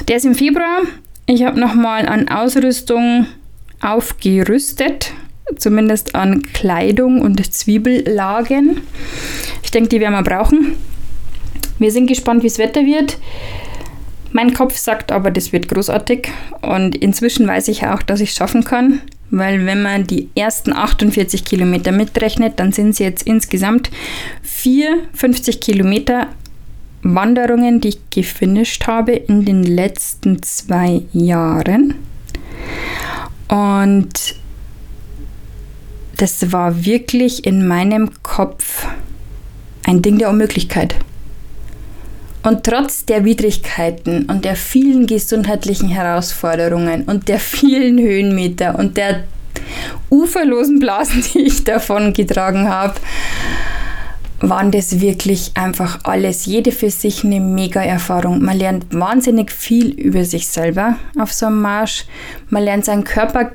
Der 0.08 0.16
ist 0.16 0.26
im 0.26 0.34
Februar. 0.34 0.82
Ich 1.26 1.44
habe 1.44 1.58
nochmal 1.58 2.06
an 2.06 2.28
Ausrüstung 2.28 3.26
aufgerüstet 3.80 5.12
zumindest 5.56 6.14
an 6.14 6.42
Kleidung 6.52 7.20
und 7.20 7.52
Zwiebellagen. 7.52 8.82
Ich 9.62 9.70
denke, 9.70 9.88
die 9.88 10.00
werden 10.00 10.14
wir 10.14 10.22
brauchen. 10.22 10.74
Wir 11.78 11.90
sind 11.90 12.06
gespannt, 12.06 12.42
wie 12.42 12.48
das 12.48 12.58
Wetter 12.58 12.84
wird. 12.84 13.18
Mein 14.32 14.52
Kopf 14.52 14.76
sagt 14.76 15.12
aber, 15.12 15.30
das 15.30 15.52
wird 15.52 15.68
großartig 15.68 16.28
und 16.60 16.96
inzwischen 16.96 17.46
weiß 17.46 17.68
ich 17.68 17.86
auch, 17.86 18.02
dass 18.02 18.20
ich 18.20 18.30
es 18.30 18.36
schaffen 18.36 18.64
kann, 18.64 19.00
weil 19.30 19.64
wenn 19.64 19.82
man 19.82 20.08
die 20.08 20.28
ersten 20.34 20.72
48 20.72 21.44
Kilometer 21.44 21.92
mitrechnet, 21.92 22.58
dann 22.58 22.72
sind 22.72 22.90
es 22.90 22.98
jetzt 22.98 23.22
insgesamt 23.28 23.90
54 24.42 25.60
Kilometer 25.60 26.28
Wanderungen, 27.02 27.80
die 27.80 27.88
ich 27.90 28.10
gefinisht 28.10 28.86
habe 28.86 29.12
in 29.12 29.44
den 29.44 29.62
letzten 29.62 30.42
zwei 30.42 31.02
Jahren. 31.12 31.94
Und 33.48 34.34
das 36.16 36.52
war 36.52 36.84
wirklich 36.84 37.46
in 37.46 37.66
meinem 37.66 38.10
Kopf 38.22 38.86
ein 39.86 40.02
Ding 40.02 40.18
der 40.18 40.30
Unmöglichkeit. 40.30 40.94
Und 42.42 42.64
trotz 42.64 43.06
der 43.06 43.24
Widrigkeiten 43.24 44.26
und 44.26 44.44
der 44.44 44.54
vielen 44.54 45.06
gesundheitlichen 45.06 45.88
Herausforderungen 45.88 47.04
und 47.04 47.28
der 47.28 47.38
vielen 47.38 47.98
Höhenmeter 47.98 48.78
und 48.78 48.98
der 48.98 49.24
uferlosen 50.10 50.78
Blasen, 50.78 51.24
die 51.34 51.40
ich 51.40 51.64
davon 51.64 52.12
getragen 52.12 52.68
habe, 52.68 52.94
waren 54.40 54.70
das 54.70 55.00
wirklich 55.00 55.52
einfach 55.54 56.00
alles, 56.04 56.44
jede 56.44 56.70
für 56.70 56.90
sich 56.90 57.24
eine 57.24 57.40
Mega-Erfahrung. 57.40 58.42
Man 58.42 58.58
lernt 58.58 58.86
wahnsinnig 58.92 59.50
viel 59.50 59.88
über 59.92 60.24
sich 60.24 60.48
selber 60.48 60.96
auf 61.18 61.32
so 61.32 61.46
einem 61.46 61.62
Marsch. 61.62 62.04
Man 62.50 62.64
lernt 62.64 62.84
seinen 62.84 63.04
Körper 63.04 63.52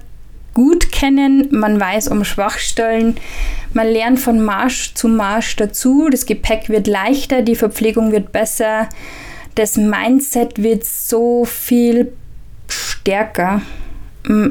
gut 0.53 0.91
kennen, 0.91 1.47
man 1.51 1.79
weiß 1.79 2.07
um 2.09 2.23
Schwachstellen, 2.23 3.17
man 3.73 3.87
lernt 3.87 4.19
von 4.19 4.43
Marsch 4.43 4.93
zu 4.93 5.07
Marsch 5.07 5.55
dazu, 5.55 6.09
das 6.09 6.25
Gepäck 6.25 6.69
wird 6.69 6.87
leichter, 6.87 7.41
die 7.41 7.55
Verpflegung 7.55 8.11
wird 8.11 8.31
besser, 8.31 8.89
das 9.55 9.77
Mindset 9.77 10.61
wird 10.61 10.83
so 10.85 11.45
viel 11.45 12.11
stärker, 12.67 13.61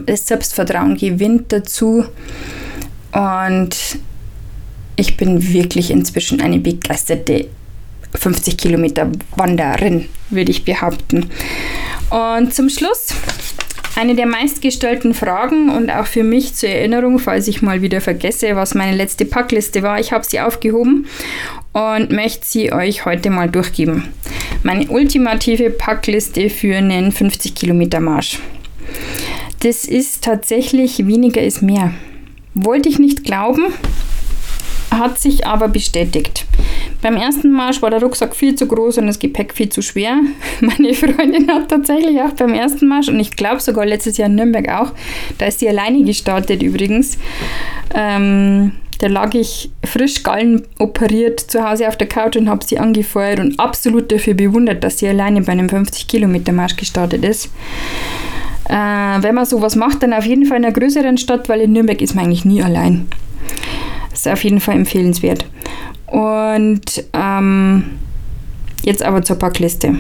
das 0.07 0.27
Selbstvertrauen 0.27 0.97
gewinnt 0.97 1.53
dazu 1.53 2.05
und 3.13 3.77
ich 4.97 5.17
bin 5.17 5.53
wirklich 5.53 5.91
inzwischen 5.91 6.41
eine 6.41 6.59
begeisterte 6.59 7.49
50 8.15 8.57
Kilometer 8.57 9.11
Wanderin, 9.37 10.09
würde 10.31 10.51
ich 10.51 10.65
behaupten. 10.65 11.31
Und 12.11 12.55
zum 12.55 12.69
Schluss 12.69 13.15
eine 13.99 14.15
der 14.15 14.27
meistgestellten 14.27 15.13
Fragen 15.13 15.71
und 15.71 15.91
auch 15.91 16.07
für 16.07 16.23
mich 16.23 16.55
zur 16.55 16.69
Erinnerung, 16.69 17.19
falls 17.19 17.49
ich 17.49 17.63
mal 17.63 17.83
wieder 17.83 18.01
vergesse, 18.01 18.55
was 18.55 18.77
meine 18.77 18.97
letzte 18.97 19.25
Packliste 19.25 19.83
war. 19.83 19.99
Ich 19.99 20.13
habe 20.13 20.25
sie 20.25 20.39
aufgehoben 20.39 21.07
und 21.73 22.13
möchte 22.13 22.47
sie 22.47 22.73
euch 22.73 23.07
heute 23.07 23.31
mal 23.31 23.51
durchgeben. 23.51 24.05
Meine 24.63 24.87
ultimative 24.87 25.71
Packliste 25.71 26.49
für 26.49 26.77
einen 26.77 27.11
50 27.11 27.57
Kilometer 27.57 27.99
Marsch. 27.99 28.39
Das 29.61 29.85
ist 29.85 30.23
tatsächlich 30.23 31.05
weniger 31.05 31.43
ist 31.43 31.63
mehr. 31.63 31.93
Wollte 32.55 32.89
ich 32.89 33.01
nicht 33.01 33.25
glauben, 33.25 33.73
hat 34.93 35.19
sich 35.19 35.45
aber 35.45 35.67
bestätigt. 35.67 36.47
Beim 37.01 37.17
ersten 37.17 37.53
Marsch 37.53 37.81
war 37.81 37.91
der 37.91 38.03
Rucksack 38.03 38.35
viel 38.35 38.57
zu 38.57 38.67
groß 38.67 38.99
und 38.99 39.07
das 39.07 39.21
Gepäck 39.21 39.55
viel 39.55 39.69
zu 39.69 39.83
schwer. 39.83 40.19
Meine 40.61 40.95
Freundin 40.95 41.49
hat 41.49 41.69
tatsächlich 41.69 42.21
auch 42.21 42.33
beim 42.33 42.53
ersten 42.53 42.89
Marsch 42.89 43.09
und 43.09 43.21
ich 43.21 43.37
glaube 43.37 43.61
sogar 43.61 43.87
letztes 43.87 44.17
Jahr 44.17 44.29
in 44.29 44.35
Nürnberg 44.35 44.69
auch, 44.69 44.93
da 45.39 45.47
ist 45.47 45.61
sie 45.61 45.69
alleine 45.69 46.03
gestartet 46.03 46.63
übrigens. 46.63 47.19
Ähm, 47.95 48.73
da 48.99 49.07
lag 49.07 49.33
ich 49.35 49.71
frisch 49.85 50.25
Gallen 50.25 50.63
operiert 50.81 51.39
zu 51.39 51.69
Hause 51.69 51.87
auf 51.87 51.97
der 51.97 52.09
Couch 52.09 52.37
und 52.37 52.49
habe 52.49 52.65
sie 52.65 52.81
angefeuert 52.81 53.39
und 53.39 53.61
absolut 53.61 54.11
dafür 54.11 54.35
bewundert, 54.35 54.83
dass 54.83 54.99
sie 54.99 55.07
alleine 55.07 55.43
bei 55.43 55.53
einem 55.53 55.69
50 55.69 56.09
Kilometer 56.09 56.53
Marsch 56.53 56.75
gestartet 56.75 57.25
ist. 57.25 57.47
Äh, 58.69 58.73
wenn 58.75 59.37
man 59.37 59.47
sowas 59.47 59.77
macht, 59.77 60.03
dann 60.03 60.13
auf 60.13 60.27
jeden 60.27 60.47
Fall 60.47 60.59
in 60.59 60.65
einer 60.65 60.75
größeren 60.75 61.17
Stadt, 61.17 61.49
weil 61.49 61.61
in 61.61 61.73
Nürnberg 61.73 62.03
ist 62.03 62.17
man 62.17 62.25
eigentlich 62.25 62.45
nie 62.45 62.61
allein. 62.61 63.07
Das 64.11 64.21
ist 64.21 64.29
auf 64.29 64.43
jeden 64.43 64.61
Fall 64.61 64.75
empfehlenswert. 64.75 65.47
Und 66.11 67.05
ähm, 67.13 67.85
jetzt 68.83 69.03
aber 69.03 69.23
zur 69.23 69.37
Packliste. 69.37 69.97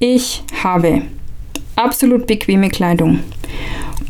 Ich 0.00 0.44
habe 0.62 1.02
absolut 1.76 2.26
bequeme 2.26 2.68
Kleidung, 2.68 3.20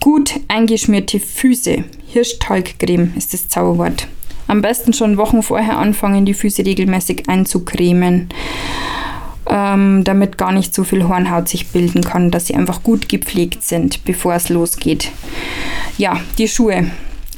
gut 0.00 0.38
eingeschmierte 0.49 1.19
Füße, 1.19 1.85
Hirschtalgcreme 2.07 3.12
ist 3.17 3.35
das 3.35 3.49
Zauberwort. 3.49 4.09
Am 4.47 4.62
besten 4.62 4.95
schon 4.95 5.19
Wochen 5.19 5.43
vorher 5.43 5.79
anfangen, 5.79 6.25
die 6.25 6.35
Füße 6.35 6.65
regelmäßig 6.65 7.29
einzucremen, 7.29 8.31
ähm, 9.49 10.05
damit 10.05 10.38
gar 10.38 10.53
nicht 10.53 10.75
so 10.75 10.85
viel 10.85 11.07
Hornhaut 11.07 11.49
sich 11.49 11.69
bilden 11.69 12.03
kann, 12.03 12.31
dass 12.31 12.47
sie 12.47 12.55
einfach 12.55 12.83
gut 12.83 13.09
gepflegt 13.09 13.62
sind, 13.62 14.05
bevor 14.05 14.35
es 14.35 14.49
losgeht. 14.49 15.11
Ja, 15.99 16.19
die 16.38 16.49
Schuhe. 16.49 16.87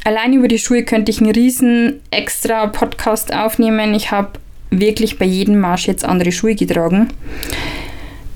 Allein 0.04 0.32
über 0.32 0.48
die 0.48 0.58
Schuhe 0.58 0.84
könnte 0.84 1.10
ich 1.10 1.20
einen 1.20 1.30
riesen 1.30 2.00
extra 2.10 2.66
Podcast 2.66 3.34
aufnehmen. 3.34 3.94
Ich 3.94 4.10
habe 4.10 4.30
wirklich 4.70 5.18
bei 5.18 5.26
jedem 5.26 5.60
Marsch 5.60 5.86
jetzt 5.86 6.04
andere 6.04 6.32
Schuhe 6.32 6.54
getragen. 6.54 7.08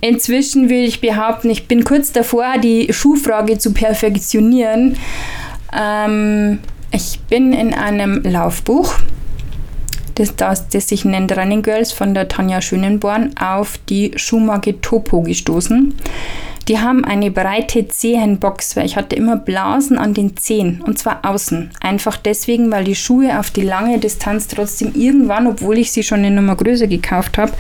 Inzwischen 0.01 0.69
will 0.69 0.85
ich 0.85 1.01
behaupten, 1.01 1.49
ich 1.49 1.67
bin 1.67 1.85
kurz 1.85 2.13
davor, 2.13 2.59
die 2.63 2.93
Schuhfrage 2.93 3.57
zu 3.57 3.73
perfektionieren. 3.73 4.99
Ähm, 5.75 6.59
ich 6.91 7.21
bin 7.31 7.55
in 7.55 7.73
einem 7.73 8.23
Laufbuch, 8.23 8.95
das, 10.17 10.37
das, 10.37 10.69
das 10.69 10.89
sich 10.89 11.07
nennt 11.07 11.35
Running 11.37 11.63
Girls 11.63 11.93
von 11.93 12.13
der 12.13 12.29
Tanja 12.29 12.61
Schönenborn, 12.61 13.31
auf 13.41 13.79
die 13.89 14.13
Schuhmarke 14.17 14.81
Topo 14.83 15.23
gestoßen. 15.23 15.95
Die 16.69 16.79
haben 16.79 17.05
eine 17.05 17.31
breite 17.31 17.89
Zehenbox, 17.89 18.77
weil 18.77 18.87
ich 18.87 18.97
hatte 18.97 19.17
immer 19.17 19.37
Blasen 19.37 19.99
an 19.99 20.15
den 20.15 20.37
Zehen 20.37 20.83
und 20.87 20.99
zwar 20.99 21.25
außen. 21.25 21.71
Einfach 21.81 22.17
deswegen, 22.17 22.71
weil 22.71 22.85
die 22.85 22.95
Schuhe 22.95 23.39
auf 23.39 23.51
die 23.51 23.63
lange 23.63 23.99
Distanz 23.99 24.49
trotzdem 24.49 24.93
irgendwann, 24.95 25.47
obwohl 25.47 25.79
ich 25.79 25.93
sie 25.93 26.03
schon 26.03 26.21
eine 26.21 26.31
Nummer 26.31 26.57
größer 26.57 26.87
gekauft 26.87 27.37
habe, 27.37 27.53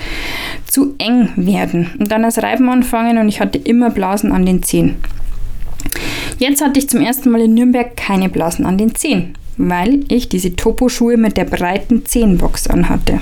zu 0.67 0.95
eng 0.99 1.31
werden 1.37 1.90
und 1.99 2.11
dann 2.11 2.23
das 2.23 2.43
Reiben 2.43 2.69
anfangen 2.71 3.19
und 3.19 3.29
ich 3.29 3.40
hatte 3.40 3.59
immer 3.59 3.90
Blasen 3.90 4.33
an 4.33 4.47
den 4.47 4.62
Zehen. 4.62 4.97
Jetzt 6.38 6.62
hatte 6.62 6.79
ich 6.79 6.88
zum 6.88 7.01
ersten 7.01 7.31
Mal 7.31 7.43
in 7.43 7.55
Nürnberg 7.55 7.97
keine 7.97 8.29
Blasen 8.29 8.64
an 8.64 8.79
den 8.79 8.95
Zehen, 8.95 9.37
weil 9.57 10.05
ich 10.09 10.29
diese 10.29 10.57
Topo-Schuhe 10.57 11.17
mit 11.17 11.37
der 11.37 11.45
breiten 11.45 12.07
Zehenbox 12.07 12.69
anhatte. 12.69 13.21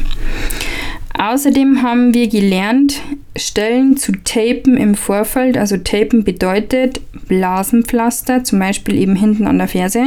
Außerdem 1.18 1.83
haben 1.83 2.14
wir 2.14 2.29
gelernt, 2.29 3.01
Stellen 3.37 3.96
zu 3.96 4.12
tapen 4.25 4.77
im 4.77 4.94
Vorfeld. 4.94 5.57
Also 5.57 5.77
tapen 5.77 6.25
bedeutet 6.25 7.01
Blasenpflaster, 7.29 8.44
zum 8.44 8.59
Beispiel 8.59 8.98
eben 8.98 9.16
hinten 9.16 9.46
an 9.46 9.59
der 9.59 9.68
Ferse. 9.68 10.07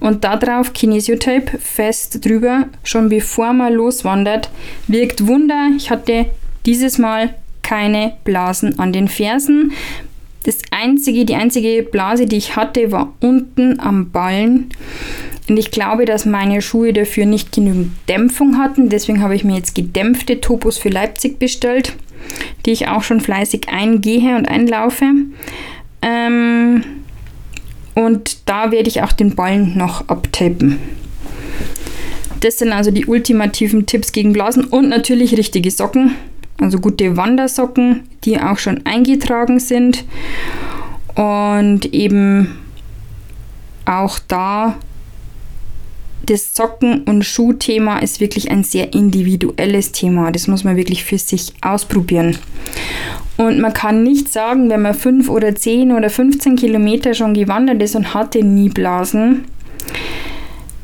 Und 0.00 0.24
darauf 0.24 0.72
Kinesiotape 0.72 1.58
fest 1.58 2.24
drüber, 2.24 2.66
schon 2.82 3.08
bevor 3.08 3.52
man 3.52 3.74
loswandert. 3.74 4.50
Wirkt 4.88 5.26
Wunder. 5.26 5.70
Ich 5.76 5.90
hatte 5.90 6.26
dieses 6.66 6.98
Mal 6.98 7.34
keine 7.62 8.14
Blasen 8.24 8.78
an 8.78 8.92
den 8.92 9.08
Fersen. 9.08 9.72
Das 10.44 10.58
einzige, 10.70 11.24
die 11.24 11.34
einzige 11.34 11.82
Blase, 11.82 12.26
die 12.26 12.36
ich 12.36 12.56
hatte, 12.56 12.92
war 12.92 13.12
unten 13.20 13.78
am 13.78 14.10
Ballen. 14.10 14.70
Und 15.50 15.56
ich 15.58 15.72
glaube, 15.72 16.04
dass 16.04 16.26
meine 16.26 16.62
Schuhe 16.62 16.92
dafür 16.92 17.26
nicht 17.26 17.50
genügend 17.50 17.90
Dämpfung 18.08 18.56
hatten. 18.56 18.88
Deswegen 18.88 19.20
habe 19.20 19.34
ich 19.34 19.42
mir 19.42 19.56
jetzt 19.56 19.74
gedämpfte 19.74 20.40
Topos 20.40 20.78
für 20.78 20.90
Leipzig 20.90 21.40
bestellt, 21.40 21.96
die 22.64 22.70
ich 22.70 22.86
auch 22.86 23.02
schon 23.02 23.20
fleißig 23.20 23.68
eingehe 23.68 24.36
und 24.36 24.46
einlaufe. 24.46 25.10
Ähm, 26.02 26.84
und 27.96 28.48
da 28.48 28.70
werde 28.70 28.88
ich 28.88 29.02
auch 29.02 29.10
den 29.10 29.34
Ballen 29.34 29.76
noch 29.76 30.08
abtapen. 30.08 30.78
Das 32.38 32.58
sind 32.58 32.72
also 32.72 32.92
die 32.92 33.06
ultimativen 33.06 33.86
Tipps 33.86 34.12
gegen 34.12 34.32
Blasen 34.32 34.66
und 34.66 34.88
natürlich 34.88 35.36
richtige 35.36 35.72
Socken. 35.72 36.14
Also 36.60 36.78
gute 36.78 37.16
Wandersocken, 37.16 38.04
die 38.22 38.38
auch 38.38 38.58
schon 38.58 38.86
eingetragen 38.86 39.58
sind. 39.58 40.04
Und 41.16 41.92
eben 41.92 42.56
auch 43.84 44.20
da 44.28 44.78
das 46.30 46.54
Socken- 46.54 47.02
und 47.02 47.24
Schuhthema 47.24 47.98
ist 47.98 48.20
wirklich 48.20 48.52
ein 48.52 48.62
sehr 48.62 48.94
individuelles 48.94 49.90
Thema. 49.90 50.30
Das 50.30 50.46
muss 50.46 50.62
man 50.62 50.76
wirklich 50.76 51.02
für 51.02 51.18
sich 51.18 51.52
ausprobieren. 51.60 52.38
Und 53.36 53.58
man 53.58 53.72
kann 53.72 54.04
nicht 54.04 54.28
sagen, 54.28 54.70
wenn 54.70 54.82
man 54.82 54.94
5 54.94 55.28
oder 55.28 55.56
10 55.56 55.90
oder 55.90 56.08
15 56.08 56.54
Kilometer 56.54 57.14
schon 57.14 57.34
gewandert 57.34 57.82
ist 57.82 57.96
und 57.96 58.14
hatte 58.14 58.44
nie 58.44 58.68
Blasen, 58.68 59.46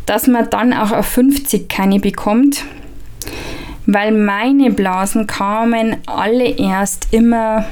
dass 0.04 0.26
man 0.26 0.50
dann 0.50 0.72
auch 0.72 0.90
auf 0.90 1.06
50 1.06 1.68
keine 1.68 2.00
bekommt. 2.00 2.64
Weil 3.86 4.10
meine 4.10 4.72
Blasen 4.72 5.28
kamen 5.28 5.98
alle 6.06 6.48
erst 6.48 7.06
immer, 7.12 7.66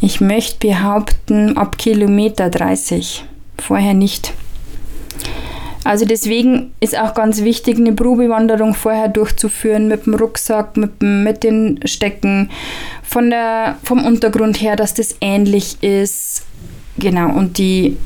ich 0.00 0.22
möchte 0.22 0.68
behaupten, 0.68 1.58
ab 1.58 1.76
Kilometer 1.76 2.48
30. 2.48 3.26
Vorher 3.58 3.92
nicht. 3.92 4.32
Also 5.88 6.04
deswegen 6.04 6.74
ist 6.80 6.98
auch 6.98 7.14
ganz 7.14 7.44
wichtig, 7.44 7.78
eine 7.78 7.94
Probewanderung 7.94 8.74
vorher 8.74 9.08
durchzuführen 9.08 9.88
mit 9.88 10.04
dem 10.04 10.16
Rucksack, 10.16 10.76
mit, 10.76 11.00
mit 11.00 11.42
den 11.42 11.80
Stecken, 11.86 12.50
von 13.02 13.30
der, 13.30 13.78
vom 13.84 14.04
Untergrund 14.04 14.60
her, 14.60 14.76
dass 14.76 14.92
das 14.92 15.16
ähnlich 15.22 15.82
ist. 15.82 16.44
Genau, 16.98 17.30
und 17.30 17.56
die 17.56 17.96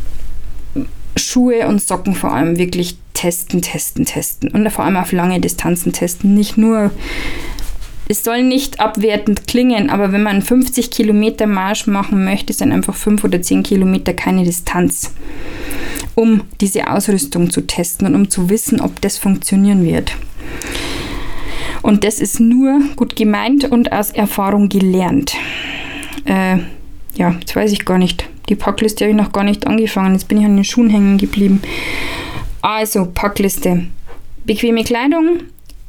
Schuhe 1.16 1.66
und 1.66 1.82
Socken 1.82 2.14
vor 2.14 2.32
allem 2.32 2.56
wirklich 2.56 2.98
testen, 3.14 3.62
testen, 3.62 4.04
testen. 4.04 4.50
Und 4.50 4.70
vor 4.70 4.84
allem 4.84 4.96
auf 4.96 5.10
lange 5.10 5.40
Distanzen 5.40 5.92
testen. 5.92 6.34
Nicht 6.34 6.56
nur, 6.56 6.92
es 8.08 8.24
soll 8.24 8.42
nicht 8.42 8.80
abwertend 8.80 9.46
klingen, 9.46 9.90
aber 9.90 10.12
wenn 10.12 10.22
man 10.22 10.34
einen 10.34 10.42
50 10.42 10.90
Kilometer 10.90 11.46
Marsch 11.46 11.86
machen 11.86 12.24
möchte, 12.24 12.52
sind 12.52 12.72
einfach 12.72 12.94
5 12.94 13.24
oder 13.24 13.40
10 13.40 13.62
Kilometer 13.62 14.12
keine 14.12 14.44
Distanz 14.44 15.12
um 16.14 16.42
diese 16.60 16.90
Ausrüstung 16.90 17.50
zu 17.50 17.66
testen 17.66 18.06
und 18.06 18.14
um 18.14 18.30
zu 18.30 18.50
wissen, 18.50 18.80
ob 18.80 19.00
das 19.00 19.18
funktionieren 19.18 19.84
wird. 19.84 20.16
Und 21.82 22.04
das 22.04 22.20
ist 22.20 22.38
nur 22.38 22.80
gut 22.96 23.16
gemeint 23.16 23.64
und 23.64 23.92
aus 23.92 24.10
Erfahrung 24.10 24.68
gelernt. 24.68 25.34
Äh, 26.24 26.58
ja, 27.14 27.34
jetzt 27.40 27.56
weiß 27.56 27.72
ich 27.72 27.84
gar 27.84 27.98
nicht. 27.98 28.28
Die 28.48 28.54
Packliste 28.54 29.04
habe 29.04 29.10
ich 29.10 29.16
noch 29.16 29.32
gar 29.32 29.44
nicht 29.44 29.66
angefangen. 29.66 30.14
Jetzt 30.14 30.28
bin 30.28 30.38
ich 30.38 30.44
an 30.44 30.56
den 30.56 30.64
Schuhen 30.64 30.90
hängen 30.90 31.18
geblieben. 31.18 31.60
Also, 32.60 33.06
Packliste. 33.06 33.86
Bequeme 34.44 34.84
Kleidung, 34.84 35.40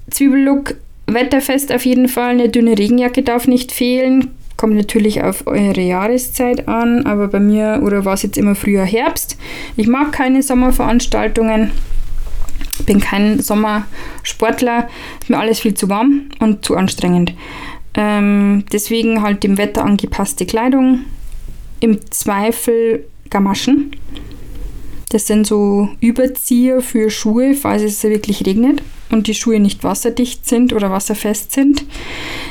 Zwiebellook, 0.09 0.75
wetterfest 1.07 1.71
auf 1.71 1.85
jeden 1.85 2.07
Fall. 2.07 2.31
Eine 2.31 2.49
dünne 2.49 2.77
Regenjacke 2.77 3.23
darf 3.23 3.47
nicht 3.47 3.71
fehlen. 3.71 4.29
Kommt 4.57 4.75
natürlich 4.75 5.23
auf 5.23 5.47
eure 5.47 5.81
Jahreszeit 5.81 6.67
an, 6.67 7.05
aber 7.05 7.27
bei 7.27 7.39
mir 7.39 7.81
oder 7.83 8.05
war 8.05 8.13
es 8.13 8.23
jetzt 8.23 8.37
immer 8.37 8.55
früher 8.55 8.85
Herbst. 8.85 9.37
Ich 9.75 9.87
mag 9.87 10.11
keine 10.11 10.43
Sommerveranstaltungen. 10.43 11.71
Bin 12.85 12.99
kein 12.99 13.39
Sommersportler. 13.39 14.87
Ist 15.21 15.29
mir 15.29 15.39
alles 15.39 15.59
viel 15.59 15.73
zu 15.73 15.89
warm 15.89 16.29
und 16.39 16.63
zu 16.63 16.75
anstrengend. 16.75 17.33
Ähm, 17.95 18.65
deswegen 18.71 19.21
halt 19.21 19.43
dem 19.43 19.57
Wetter 19.57 19.83
angepasste 19.83 20.45
Kleidung. 20.45 21.01
Im 21.79 21.99
Zweifel 22.11 23.05
Gamaschen. 23.29 23.91
Das 25.13 25.27
sind 25.27 25.45
so 25.45 25.89
Überzieher 25.99 26.81
für 26.81 27.11
Schuhe, 27.11 27.53
falls 27.53 27.83
es 27.83 28.01
wirklich 28.03 28.47
regnet 28.47 28.81
und 29.11 29.27
die 29.27 29.35
Schuhe 29.35 29.59
nicht 29.59 29.83
wasserdicht 29.83 30.47
sind 30.47 30.73
oder 30.73 30.89
wasserfest 30.89 31.51
sind. 31.51 31.85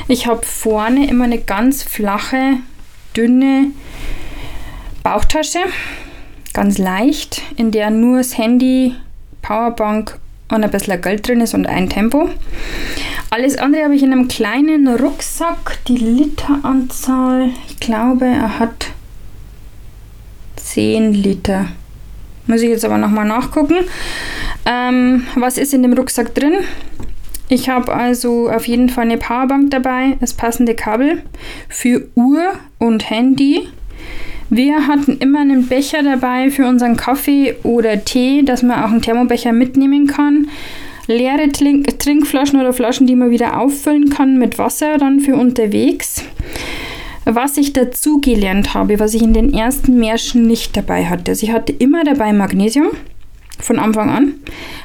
Ich 0.07 0.27
habe 0.27 0.45
vorne 0.45 1.09
immer 1.09 1.25
eine 1.25 1.39
ganz 1.39 1.83
flache, 1.83 2.59
dünne 3.17 3.71
Bauchtasche, 5.03 5.59
ganz 6.53 6.77
leicht, 6.77 7.41
in 7.57 7.71
der 7.71 7.89
nur 7.89 8.19
das 8.19 8.37
Handy, 8.37 8.95
Powerbank 9.41 10.17
und 10.47 10.63
ein 10.63 10.71
bisschen 10.71 11.01
Geld 11.01 11.27
drin 11.27 11.41
ist 11.41 11.53
und 11.53 11.67
ein 11.67 11.89
Tempo. 11.89 12.29
Alles 13.29 13.57
andere 13.57 13.83
habe 13.83 13.95
ich 13.95 14.03
in 14.03 14.13
einem 14.13 14.29
kleinen 14.29 14.87
Rucksack. 14.87 15.79
Die 15.89 15.97
Literanzahl, 15.97 17.49
ich 17.67 17.81
glaube, 17.81 18.23
er 18.23 18.57
hat 18.57 18.85
10 20.55 21.13
Liter. 21.13 21.67
Muss 22.47 22.61
ich 22.61 22.69
jetzt 22.69 22.85
aber 22.85 22.97
nochmal 22.97 23.25
nachgucken. 23.25 23.77
Ähm, 24.65 25.25
was 25.35 25.57
ist 25.57 25.73
in 25.73 25.83
dem 25.83 25.93
Rucksack 25.93 26.35
drin? 26.35 26.53
Ich 27.49 27.69
habe 27.69 27.93
also 27.93 28.49
auf 28.49 28.67
jeden 28.67 28.89
Fall 28.89 29.05
eine 29.05 29.17
Powerbank 29.17 29.71
dabei, 29.71 30.17
das 30.19 30.33
passende 30.33 30.75
Kabel 30.75 31.21
für 31.69 32.07
Uhr 32.15 32.41
und 32.79 33.09
Handy. 33.09 33.67
Wir 34.49 34.87
hatten 34.87 35.17
immer 35.17 35.41
einen 35.41 35.67
Becher 35.67 36.03
dabei 36.03 36.49
für 36.51 36.67
unseren 36.67 36.97
Kaffee 36.97 37.55
oder 37.63 38.03
Tee, 38.03 38.43
dass 38.43 38.63
man 38.63 38.83
auch 38.83 38.91
einen 38.91 39.01
Thermobecher 39.01 39.51
mitnehmen 39.51 40.07
kann. 40.07 40.47
Leere 41.07 41.49
Trinkflaschen 41.51 42.59
oder 42.59 42.71
Flaschen, 42.71 43.07
die 43.07 43.15
man 43.15 43.29
wieder 43.29 43.59
auffüllen 43.59 44.09
kann 44.09 44.37
mit 44.37 44.57
Wasser 44.57 44.97
dann 44.97 45.19
für 45.19 45.35
unterwegs. 45.35 46.23
Was 47.25 47.57
ich 47.57 47.73
dazu 47.73 48.19
gelernt 48.19 48.73
habe, 48.73 48.99
was 48.99 49.13
ich 49.13 49.21
in 49.21 49.33
den 49.33 49.53
ersten 49.53 49.99
Märschen 49.99 50.45
nicht 50.45 50.75
dabei 50.75 51.05
hatte. 51.05 51.31
Also 51.31 51.45
ich 51.45 51.51
hatte 51.51 51.71
immer 51.71 52.03
dabei 52.03 52.33
Magnesium 52.33 52.89
von 53.59 53.79
Anfang 53.79 54.09
an. 54.09 54.33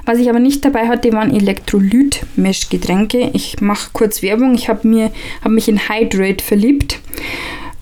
Was 0.04 0.18
ich 0.18 0.28
aber 0.30 0.38
nicht 0.38 0.64
dabei 0.64 0.88
hatte, 0.88 1.12
waren 1.12 1.34
Elektrolyt-Mischgetränke. 1.34 3.30
Ich 3.32 3.60
mache 3.60 3.90
kurz 3.92 4.22
Werbung. 4.22 4.54
Ich 4.54 4.68
habe 4.68 5.10
hab 5.42 5.50
mich 5.50 5.68
in 5.68 5.88
Hydrate 5.88 6.44
verliebt. 6.44 7.00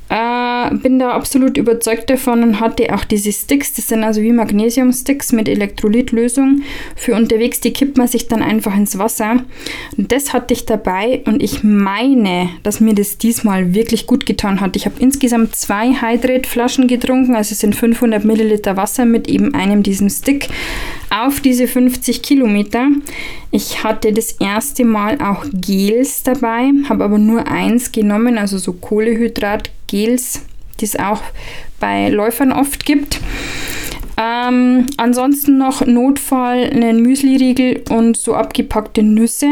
Äh, 0.08 0.74
bin 0.76 0.98
da 0.98 1.10
absolut 1.10 1.56
überzeugt 1.56 2.08
davon 2.10 2.42
und 2.42 2.60
hatte 2.60 2.94
auch 2.94 3.04
diese 3.04 3.32
Sticks, 3.32 3.74
das 3.74 3.88
sind 3.88 4.04
also 4.04 4.22
wie 4.22 4.32
Magnesium-Sticks 4.32 5.32
mit 5.32 5.48
Elektrolytlösung 5.48 6.62
für 6.94 7.14
unterwegs, 7.14 7.60
die 7.60 7.72
kippt 7.72 7.98
man 7.98 8.06
sich 8.06 8.28
dann 8.28 8.42
einfach 8.42 8.76
ins 8.76 8.98
Wasser. 8.98 9.42
Und 9.96 10.12
das 10.12 10.32
hatte 10.32 10.54
ich 10.54 10.64
dabei 10.64 11.22
und 11.26 11.42
ich 11.42 11.64
meine, 11.64 12.50
dass 12.62 12.80
mir 12.80 12.94
das 12.94 13.18
diesmal 13.18 13.74
wirklich 13.74 14.06
gut 14.06 14.26
getan 14.26 14.60
hat. 14.60 14.76
Ich 14.76 14.86
habe 14.86 14.96
insgesamt 15.00 15.56
zwei 15.56 15.92
Hydrate-Flaschen 15.92 16.86
getrunken, 16.86 17.34
also 17.34 17.52
es 17.52 17.60
sind 17.60 17.74
500 17.74 18.24
Milliliter 18.24 18.76
Wasser 18.76 19.06
mit 19.06 19.28
eben 19.28 19.54
einem 19.54 19.82
diesem 19.82 20.08
Stick 20.08 20.48
auf 21.10 21.40
diese 21.40 21.66
50 21.66 22.22
Kilometer. 22.22 22.88
Ich 23.50 23.82
hatte 23.82 24.12
das 24.12 24.32
erste 24.32 24.84
Mal 24.84 25.18
auch 25.20 25.44
Gels 25.52 26.22
dabei, 26.22 26.70
habe 26.88 27.04
aber 27.04 27.18
nur 27.18 27.46
eins 27.46 27.90
genommen, 27.90 28.38
also 28.38 28.58
so 28.58 28.72
Kohlehydrat-Gels, 29.86 30.42
die 30.80 30.84
es 30.84 30.98
auch 30.98 31.22
bei 31.80 32.08
Läufern 32.08 32.52
oft 32.52 32.84
gibt. 32.84 33.20
Ähm, 34.18 34.86
ansonsten 34.96 35.58
noch 35.58 35.84
Notfall 35.84 36.70
einen 36.70 37.02
Müsli-Riegel 37.02 37.82
und 37.90 38.16
so 38.16 38.34
abgepackte 38.34 39.02
Nüsse. 39.02 39.46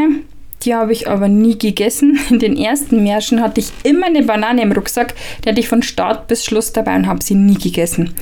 Die 0.63 0.73
habe 0.73 0.93
ich 0.93 1.07
aber 1.07 1.27
nie 1.27 1.57
gegessen. 1.57 2.19
In 2.29 2.39
den 2.39 2.57
ersten 2.57 3.03
Märschen 3.03 3.41
hatte 3.41 3.59
ich 3.59 3.71
immer 3.83 4.07
eine 4.07 4.23
Banane 4.23 4.63
im 4.63 4.71
Rucksack. 4.71 5.13
Die 5.43 5.49
hatte 5.49 5.59
ich 5.59 5.67
von 5.67 5.83
Start 5.83 6.27
bis 6.27 6.43
Schluss 6.43 6.73
dabei 6.73 6.95
und 6.95 7.07
habe 7.07 7.23
sie 7.23 7.35
nie 7.35 7.57
gegessen. 7.57 8.15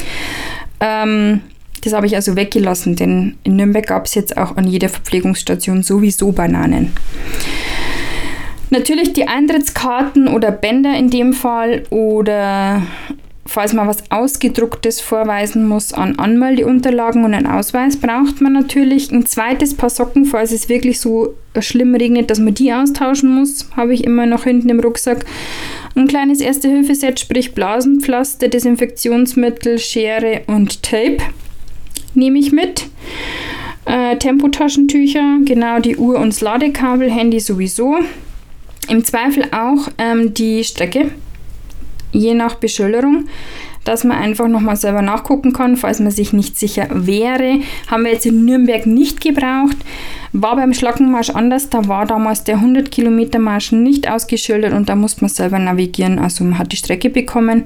Ähm, 0.82 1.42
das 1.82 1.94
habe 1.94 2.08
ich 2.08 2.16
also 2.16 2.36
weggelassen, 2.36 2.96
denn 2.96 3.38
in 3.44 3.58
Nürnberg 3.58 3.86
gab 3.88 4.06
es 4.06 4.16
jetzt 4.16 4.38
auch 4.38 4.56
an 4.58 4.68
jeder 4.68 4.90
Verpflegungsstation 4.90 5.84
sowieso 5.84 6.32
Bananen. 6.32 6.94
Natürlich 8.74 9.14
die 9.14 9.28
Eintrittskarten 9.28 10.28
oder 10.28 10.52
Bänder 10.52 10.98
in 10.98 11.12
dem 11.12 11.34
Fall 11.34 11.84
oder 11.92 12.82
falls 13.46 13.72
man 13.72 13.88
was 13.88 14.10
Ausgedrucktes 14.10 15.00
vorweisen 15.00 15.68
muss 15.68 15.94
an 15.94 16.18
Anmeldeunterlagen 16.18 17.24
und 17.24 17.36
einen 17.36 17.46
Ausweis, 17.46 17.98
braucht 17.98 18.42
man 18.42 18.54
natürlich 18.54 19.12
ein 19.12 19.28
zweites 19.28 19.78
Paar 19.78 19.92
Socken, 19.92 20.26
falls 20.26 20.52
es 20.52 20.70
wirklich 20.70 21.00
so 21.00 21.36
schlimm 21.60 21.94
regnet, 21.94 22.32
dass 22.32 22.40
man 22.40 22.56
die 22.56 22.74
austauschen 22.74 23.36
muss, 23.36 23.70
habe 23.78 23.94
ich 23.94 24.06
immer 24.06 24.26
noch 24.26 24.46
hinten 24.46 24.70
im 24.70 24.80
Rucksack. 24.80 25.24
Ein 25.94 26.08
kleines 26.08 26.42
Erste-Hilfe-Set, 26.42 27.20
sprich 27.20 27.54
Blasenpflaster, 27.54 28.48
Desinfektionsmittel, 28.48 29.78
Schere 29.78 30.42
und 30.48 30.82
Tape 30.82 31.18
nehme 32.16 32.40
ich 32.40 32.52
mit. 32.52 32.88
Äh, 33.86 34.18
Tempotaschentücher, 34.18 35.42
genau 35.46 35.78
die 35.78 35.98
Uhr 35.98 36.18
und 36.18 36.34
das 36.34 36.42
Ladekabel, 36.42 37.12
Handy 37.12 37.40
sowieso. 37.40 38.00
Im 38.90 39.06
Zweifel 39.06 39.46
auch 39.52 39.90
ähm, 39.98 40.34
die 40.34 40.64
Strecke, 40.64 41.12
je 42.12 42.34
nach 42.34 42.56
Beschilderung, 42.56 43.26
dass 43.84 44.04
man 44.04 44.18
einfach 44.18 44.48
nochmal 44.48 44.76
selber 44.76 45.02
nachgucken 45.02 45.54
kann, 45.54 45.76
falls 45.76 46.00
man 46.00 46.12
sich 46.12 46.34
nicht 46.34 46.58
sicher 46.58 46.88
wäre. 46.92 47.60
Haben 47.88 48.04
wir 48.06 48.14
jetzt 48.14 48.26
in 48.26 48.46
Nürnberg 48.46 48.86
nicht 48.86 49.22
gebraucht. 49.22 49.78
War 50.32 50.56
beim 50.56 50.74
Schlackenmarsch 50.74 51.32
anders, 51.32 51.70
da 51.70 51.88
war 51.88 52.06
damals 52.06 52.44
der 52.44 52.56
100 52.56 52.92
Kilometer 52.92 53.40
Marsch 53.40 53.72
nicht 53.72 54.10
ausgeschildert 54.10 54.74
und 54.74 54.90
da 54.90 54.96
musste 54.96 55.22
man 55.22 55.30
selber 55.30 55.60
navigieren. 55.60 56.20
Also 56.20 56.44
man 56.44 56.58
hat 56.58 56.72
die 56.72 56.78
Strecke 56.78 57.10
bekommen. 57.10 57.66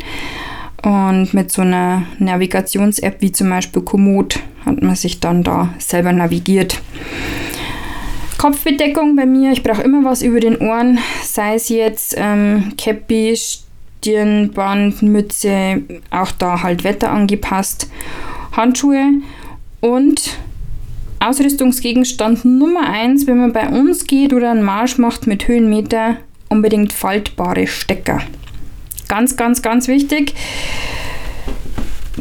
Und 0.84 1.34
mit 1.34 1.52
so 1.52 1.64
einer 1.64 2.04
Navigations-App 2.20 3.18
wie 3.20 3.32
zum 3.32 3.50
Beispiel 3.50 3.82
Komoot 3.82 4.40
hat 4.66 4.82
man 4.82 4.96
sich 4.96 5.20
dann 5.20 5.44
da 5.44 5.74
selber 5.80 6.12
navigiert. 6.12 6.82
Kopfbedeckung 8.38 9.16
bei 9.16 9.26
mir, 9.26 9.52
ich 9.52 9.64
brauche 9.64 9.82
immer 9.82 10.04
was 10.04 10.22
über 10.22 10.40
den 10.40 10.58
Ohren, 10.58 11.00
sei 11.24 11.56
es 11.56 11.70
jetzt 11.70 12.16
ähm, 12.18 12.74
Käppi, 12.78 13.36
Stirnband, 13.36 15.02
Mütze, 15.02 15.82
auch 16.12 16.32
da 16.32 16.62
halt 16.62 16.84
Wetter 16.84 17.12
angepasst, 17.12 17.90
Handschuhe 18.56 19.06
und 19.82 20.38
Ausrüstungsgegenstand 21.20 22.46
Nummer 22.46 22.88
1, 22.88 23.26
wenn 23.26 23.40
man 23.40 23.54
bei 23.54 23.68
uns 23.70 24.06
geht 24.06 24.34
oder 24.34 24.52
einen 24.52 24.64
Marsch 24.64 24.98
macht 24.98 25.26
mit 25.26 25.48
Höhenmeter, 25.48 26.18
unbedingt 26.50 26.94
faltbare 26.94 27.66
Stecker. 27.66 28.22
Ganz, 29.08 29.36
ganz, 29.36 29.62
ganz 29.62 29.88
wichtig. 29.88 30.34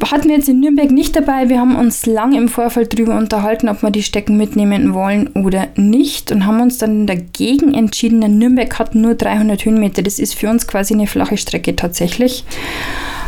Hatten 0.03 0.29
wir 0.29 0.37
jetzt 0.37 0.49
in 0.49 0.61
Nürnberg 0.61 0.91
nicht 0.91 1.17
dabei. 1.17 1.49
Wir 1.49 1.59
haben 1.59 1.75
uns 1.75 2.07
lange 2.07 2.37
im 2.37 2.49
Vorfeld 2.49 2.93
darüber 2.93 3.17
unterhalten, 3.17 3.69
ob 3.69 3.83
wir 3.83 3.91
die 3.91 4.03
Stecken 4.03 4.37
mitnehmen 4.37 4.95
wollen 4.95 5.29
oder 5.29 5.69
nicht 5.77 6.31
und 6.31 6.47
haben 6.47 6.61
uns 6.61 6.79
dann 6.79 7.07
dagegen 7.07 7.75
entschieden. 7.75 8.21
Denn 8.21 8.39
Nürnberg 8.39 8.79
hat 8.79 8.95
nur 8.95 9.15
300 9.15 9.65
Höhenmeter. 9.65 10.03
Das 10.03 10.19
ist 10.19 10.35
für 10.35 10.51
uns 10.51 10.67
quasi 10.67 10.95
eine 10.95 11.07
flache 11.07 11.37
Strecke 11.37 11.75
tatsächlich. 11.77 12.45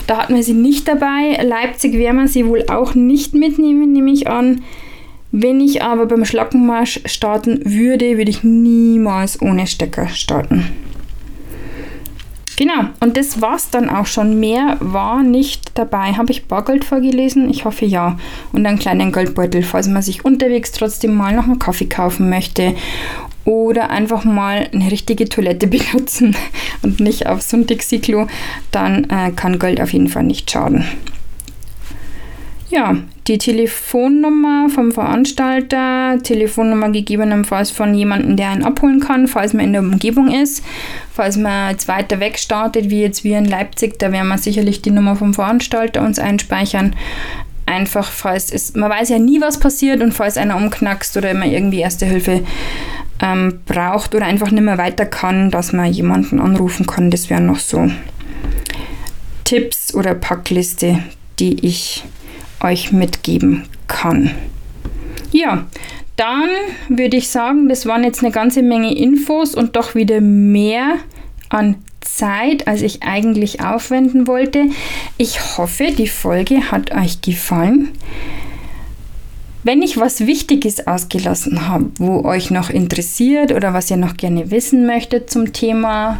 Da 0.07 0.19
hatten 0.19 0.35
wir 0.35 0.43
sie 0.43 0.55
nicht 0.55 0.87
dabei. 0.89 1.43
Leipzig 1.43 1.95
werden 1.95 2.21
wir 2.21 2.29
sie 2.29 2.47
wohl 2.47 2.65
auch 2.69 2.95
nicht 2.95 3.35
mitnehmen, 3.35 3.93
nehme 3.93 4.11
ich 4.11 4.29
an. 4.29 4.63
Wenn 5.33 5.61
ich 5.61 5.83
aber 5.83 6.07
beim 6.07 6.25
Schlackenmarsch 6.25 7.01
starten 7.05 7.61
würde, 7.65 8.17
würde 8.17 8.31
ich 8.31 8.45
niemals 8.45 9.41
ohne 9.43 9.67
Stecker 9.67 10.09
starten. 10.09 10.67
Genau, 12.59 12.89
und 12.99 13.17
das 13.17 13.41
war's 13.41 13.71
dann 13.71 13.89
auch 13.89 14.07
schon. 14.07 14.41
Mehr 14.41 14.79
war 14.81 15.23
nicht 15.23 15.79
dabei. 15.79 16.15
Habe 16.15 16.33
ich 16.33 16.47
Bargeld 16.47 16.85
vorgelesen? 16.85 17.49
Ich 17.51 17.65
hoffe 17.65 17.85
ja. 17.85 18.19
Und 18.53 18.67
einen 18.67 18.81
kleinen 18.81 19.13
Geldbeutel, 19.13 19.63
falls 19.63 19.87
man 19.87 20.03
sich 20.03 20.25
unterwegs 20.25 20.73
trotzdem 20.73 21.15
mal 21.15 21.37
noch 21.37 21.45
einen 21.45 21.61
Kaffee 21.61 21.87
kaufen 21.87 22.29
möchte 22.29 22.75
oder 23.45 23.91
einfach 23.91 24.25
mal 24.25 24.69
eine 24.75 24.91
richtige 24.91 25.29
Toilette 25.29 25.67
benutzen 25.69 26.35
und 26.83 26.99
nicht 26.99 27.29
auf 27.29 27.43
so 27.43 27.57
ein 27.57 27.69
Dixie-Klo, 27.69 28.27
dann 28.73 29.05
äh, 29.05 29.31
kann 29.31 29.61
Geld 29.61 29.81
auf 29.81 29.93
jeden 29.93 30.09
Fall 30.09 30.25
nicht 30.25 30.51
schaden. 30.51 30.85
Ja, 32.71 32.99
die 33.27 33.39
Telefonnummer 33.39 34.69
vom 34.69 34.93
Veranstalter, 34.93 36.19
Telefonnummer 36.23 36.91
gegebenenfalls 36.91 37.71
von 37.71 37.95
jemandem, 37.95 38.37
der 38.37 38.51
einen 38.51 38.65
abholen 38.65 39.01
kann, 39.01 39.27
falls 39.27 39.55
man 39.55 39.65
in 39.65 39.73
der 39.73 39.81
Umgebung 39.81 40.31
ist. 40.31 40.63
Falls 41.15 41.39
man 41.39 41.71
jetzt 41.71 41.89
weiter 41.89 42.21
weg 42.21 42.39
startet, 42.39 42.91
wie 42.91 43.01
jetzt 43.01 43.25
wir 43.25 43.39
in 43.39 43.47
Leipzig, 43.47 43.99
da 43.99 44.13
werden 44.13 44.29
wir 44.29 44.37
sicherlich 44.37 44.83
die 44.83 44.91
Nummer 44.91 45.17
vom 45.17 45.33
Veranstalter 45.33 46.03
uns 46.03 46.19
einspeichern. 46.19 46.95
Einfach, 47.65 48.11
falls 48.11 48.53
es, 48.53 48.75
man 48.75 48.91
weiß 48.91 49.09
ja 49.11 49.19
nie, 49.19 49.41
was 49.41 49.59
passiert 49.59 50.03
und 50.03 50.13
falls 50.13 50.37
einer 50.37 50.57
umknackst 50.57 51.17
oder 51.17 51.33
man 51.33 51.51
irgendwie 51.51 51.81
Erste 51.81 52.05
Hilfe 52.05 52.43
ähm, 53.21 53.61
braucht 53.65 54.15
oder 54.15 54.27
einfach 54.27 54.51
nicht 54.51 54.63
mehr 54.63 54.79
weiter 54.79 55.07
kann, 55.07 55.51
dass 55.51 55.73
man 55.73 55.91
jemanden 55.91 56.39
anrufen 56.39 56.87
kann. 56.87 57.11
Das 57.11 57.31
wären 57.31 57.47
noch 57.47 57.59
so 57.59 57.91
Tipps 59.45 59.95
oder 59.95 60.15
Packliste, 60.15 61.03
die 61.39 61.67
ich 61.67 62.05
euch 62.63 62.93
mitgeben 62.93 63.65
kann. 63.87 64.31
Ja, 65.33 65.67
dann 66.17 66.49
würde 66.89 67.17
ich 67.17 67.29
sagen, 67.29 67.69
das 67.69 67.87
waren 67.87 68.03
jetzt 68.03 68.23
eine 68.23 68.33
ganze 68.33 68.63
Menge 68.63 68.97
Infos 68.97 69.55
und 69.55 69.77
doch 69.77 69.95
wieder 69.95 70.21
mehr 70.21 70.97
an 71.49 71.77
Zeit, 72.01 72.67
als 72.67 72.83
ich 72.83 73.03
eigentlich 73.03 73.61
aufwenden 73.61 74.27
wollte. 74.27 74.67
Ich 75.17 75.57
hoffe, 75.57 75.93
die 75.97 76.09
Folge 76.09 76.73
hat 76.73 76.93
euch 76.93 77.21
gefallen. 77.21 77.91
Wenn 79.63 79.83
ich 79.83 79.99
was 79.99 80.27
Wichtiges 80.27 80.87
ausgelassen 80.87 81.69
habe, 81.69 81.91
wo 81.99 82.25
euch 82.25 82.51
noch 82.51 82.71
interessiert 82.71 83.53
oder 83.53 83.75
was 83.75 83.91
ihr 83.91 83.97
noch 83.97 84.17
gerne 84.17 84.51
wissen 84.51 84.87
möchtet 84.87 85.31
zum 85.31 85.53
Thema, 85.53 86.19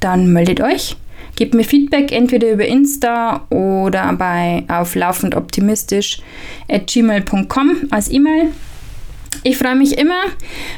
dann 0.00 0.32
meldet 0.32 0.60
euch. 0.60 0.96
Gebt 1.36 1.54
mir 1.54 1.64
Feedback 1.64 2.12
entweder 2.12 2.50
über 2.52 2.66
Insta 2.66 3.46
oder 3.48 4.12
bei 4.12 4.64
auf 4.68 4.94
laufendoptimistisch 4.94 6.20
als 6.68 6.94
E-Mail. 8.10 8.52
Ich 9.42 9.58
freue 9.58 9.74
mich 9.74 9.98
immer 9.98 10.22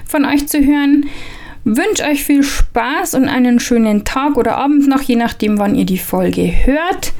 von 0.06 0.24
euch 0.24 0.46
zu 0.46 0.58
hören. 0.58 1.06
Wünsche 1.64 2.04
euch 2.04 2.24
viel 2.24 2.42
Spaß 2.42 3.14
und 3.14 3.28
einen 3.28 3.58
schönen 3.58 4.04
Tag 4.04 4.36
oder 4.36 4.56
Abend 4.56 4.86
noch, 4.86 5.02
je 5.02 5.16
nachdem, 5.16 5.58
wann 5.58 5.74
ihr 5.74 5.86
die 5.86 5.98
Folge 5.98 6.52
hört. 6.64 7.12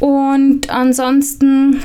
Und 0.00 0.70
ansonsten 0.70 1.80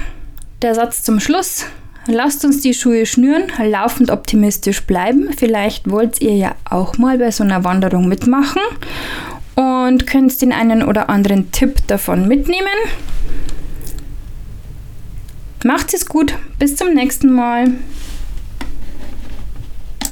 der 0.61 0.75
Satz 0.75 1.03
zum 1.03 1.19
Schluss. 1.19 1.65
Lasst 2.07 2.43
uns 2.43 2.61
die 2.61 2.73
Schuhe 2.73 3.05
schnüren, 3.05 3.43
laufend 3.63 4.09
optimistisch 4.09 4.81
bleiben. 4.81 5.29
Vielleicht 5.37 5.89
wollt 5.89 6.19
ihr 6.19 6.35
ja 6.35 6.55
auch 6.67 6.97
mal 6.97 7.19
bei 7.19 7.29
so 7.29 7.43
einer 7.43 7.63
Wanderung 7.63 8.07
mitmachen 8.07 8.61
und 9.61 10.07
könnt 10.07 10.41
den 10.41 10.51
einen 10.53 10.83
oder 10.83 11.09
anderen 11.09 11.51
Tipp 11.51 11.85
davon 11.87 12.27
mitnehmen. 12.27 12.67
Macht 15.63 15.93
es 15.93 16.07
gut, 16.07 16.33
bis 16.57 16.75
zum 16.75 16.93
nächsten 16.93 17.31
Mal. 17.31 17.67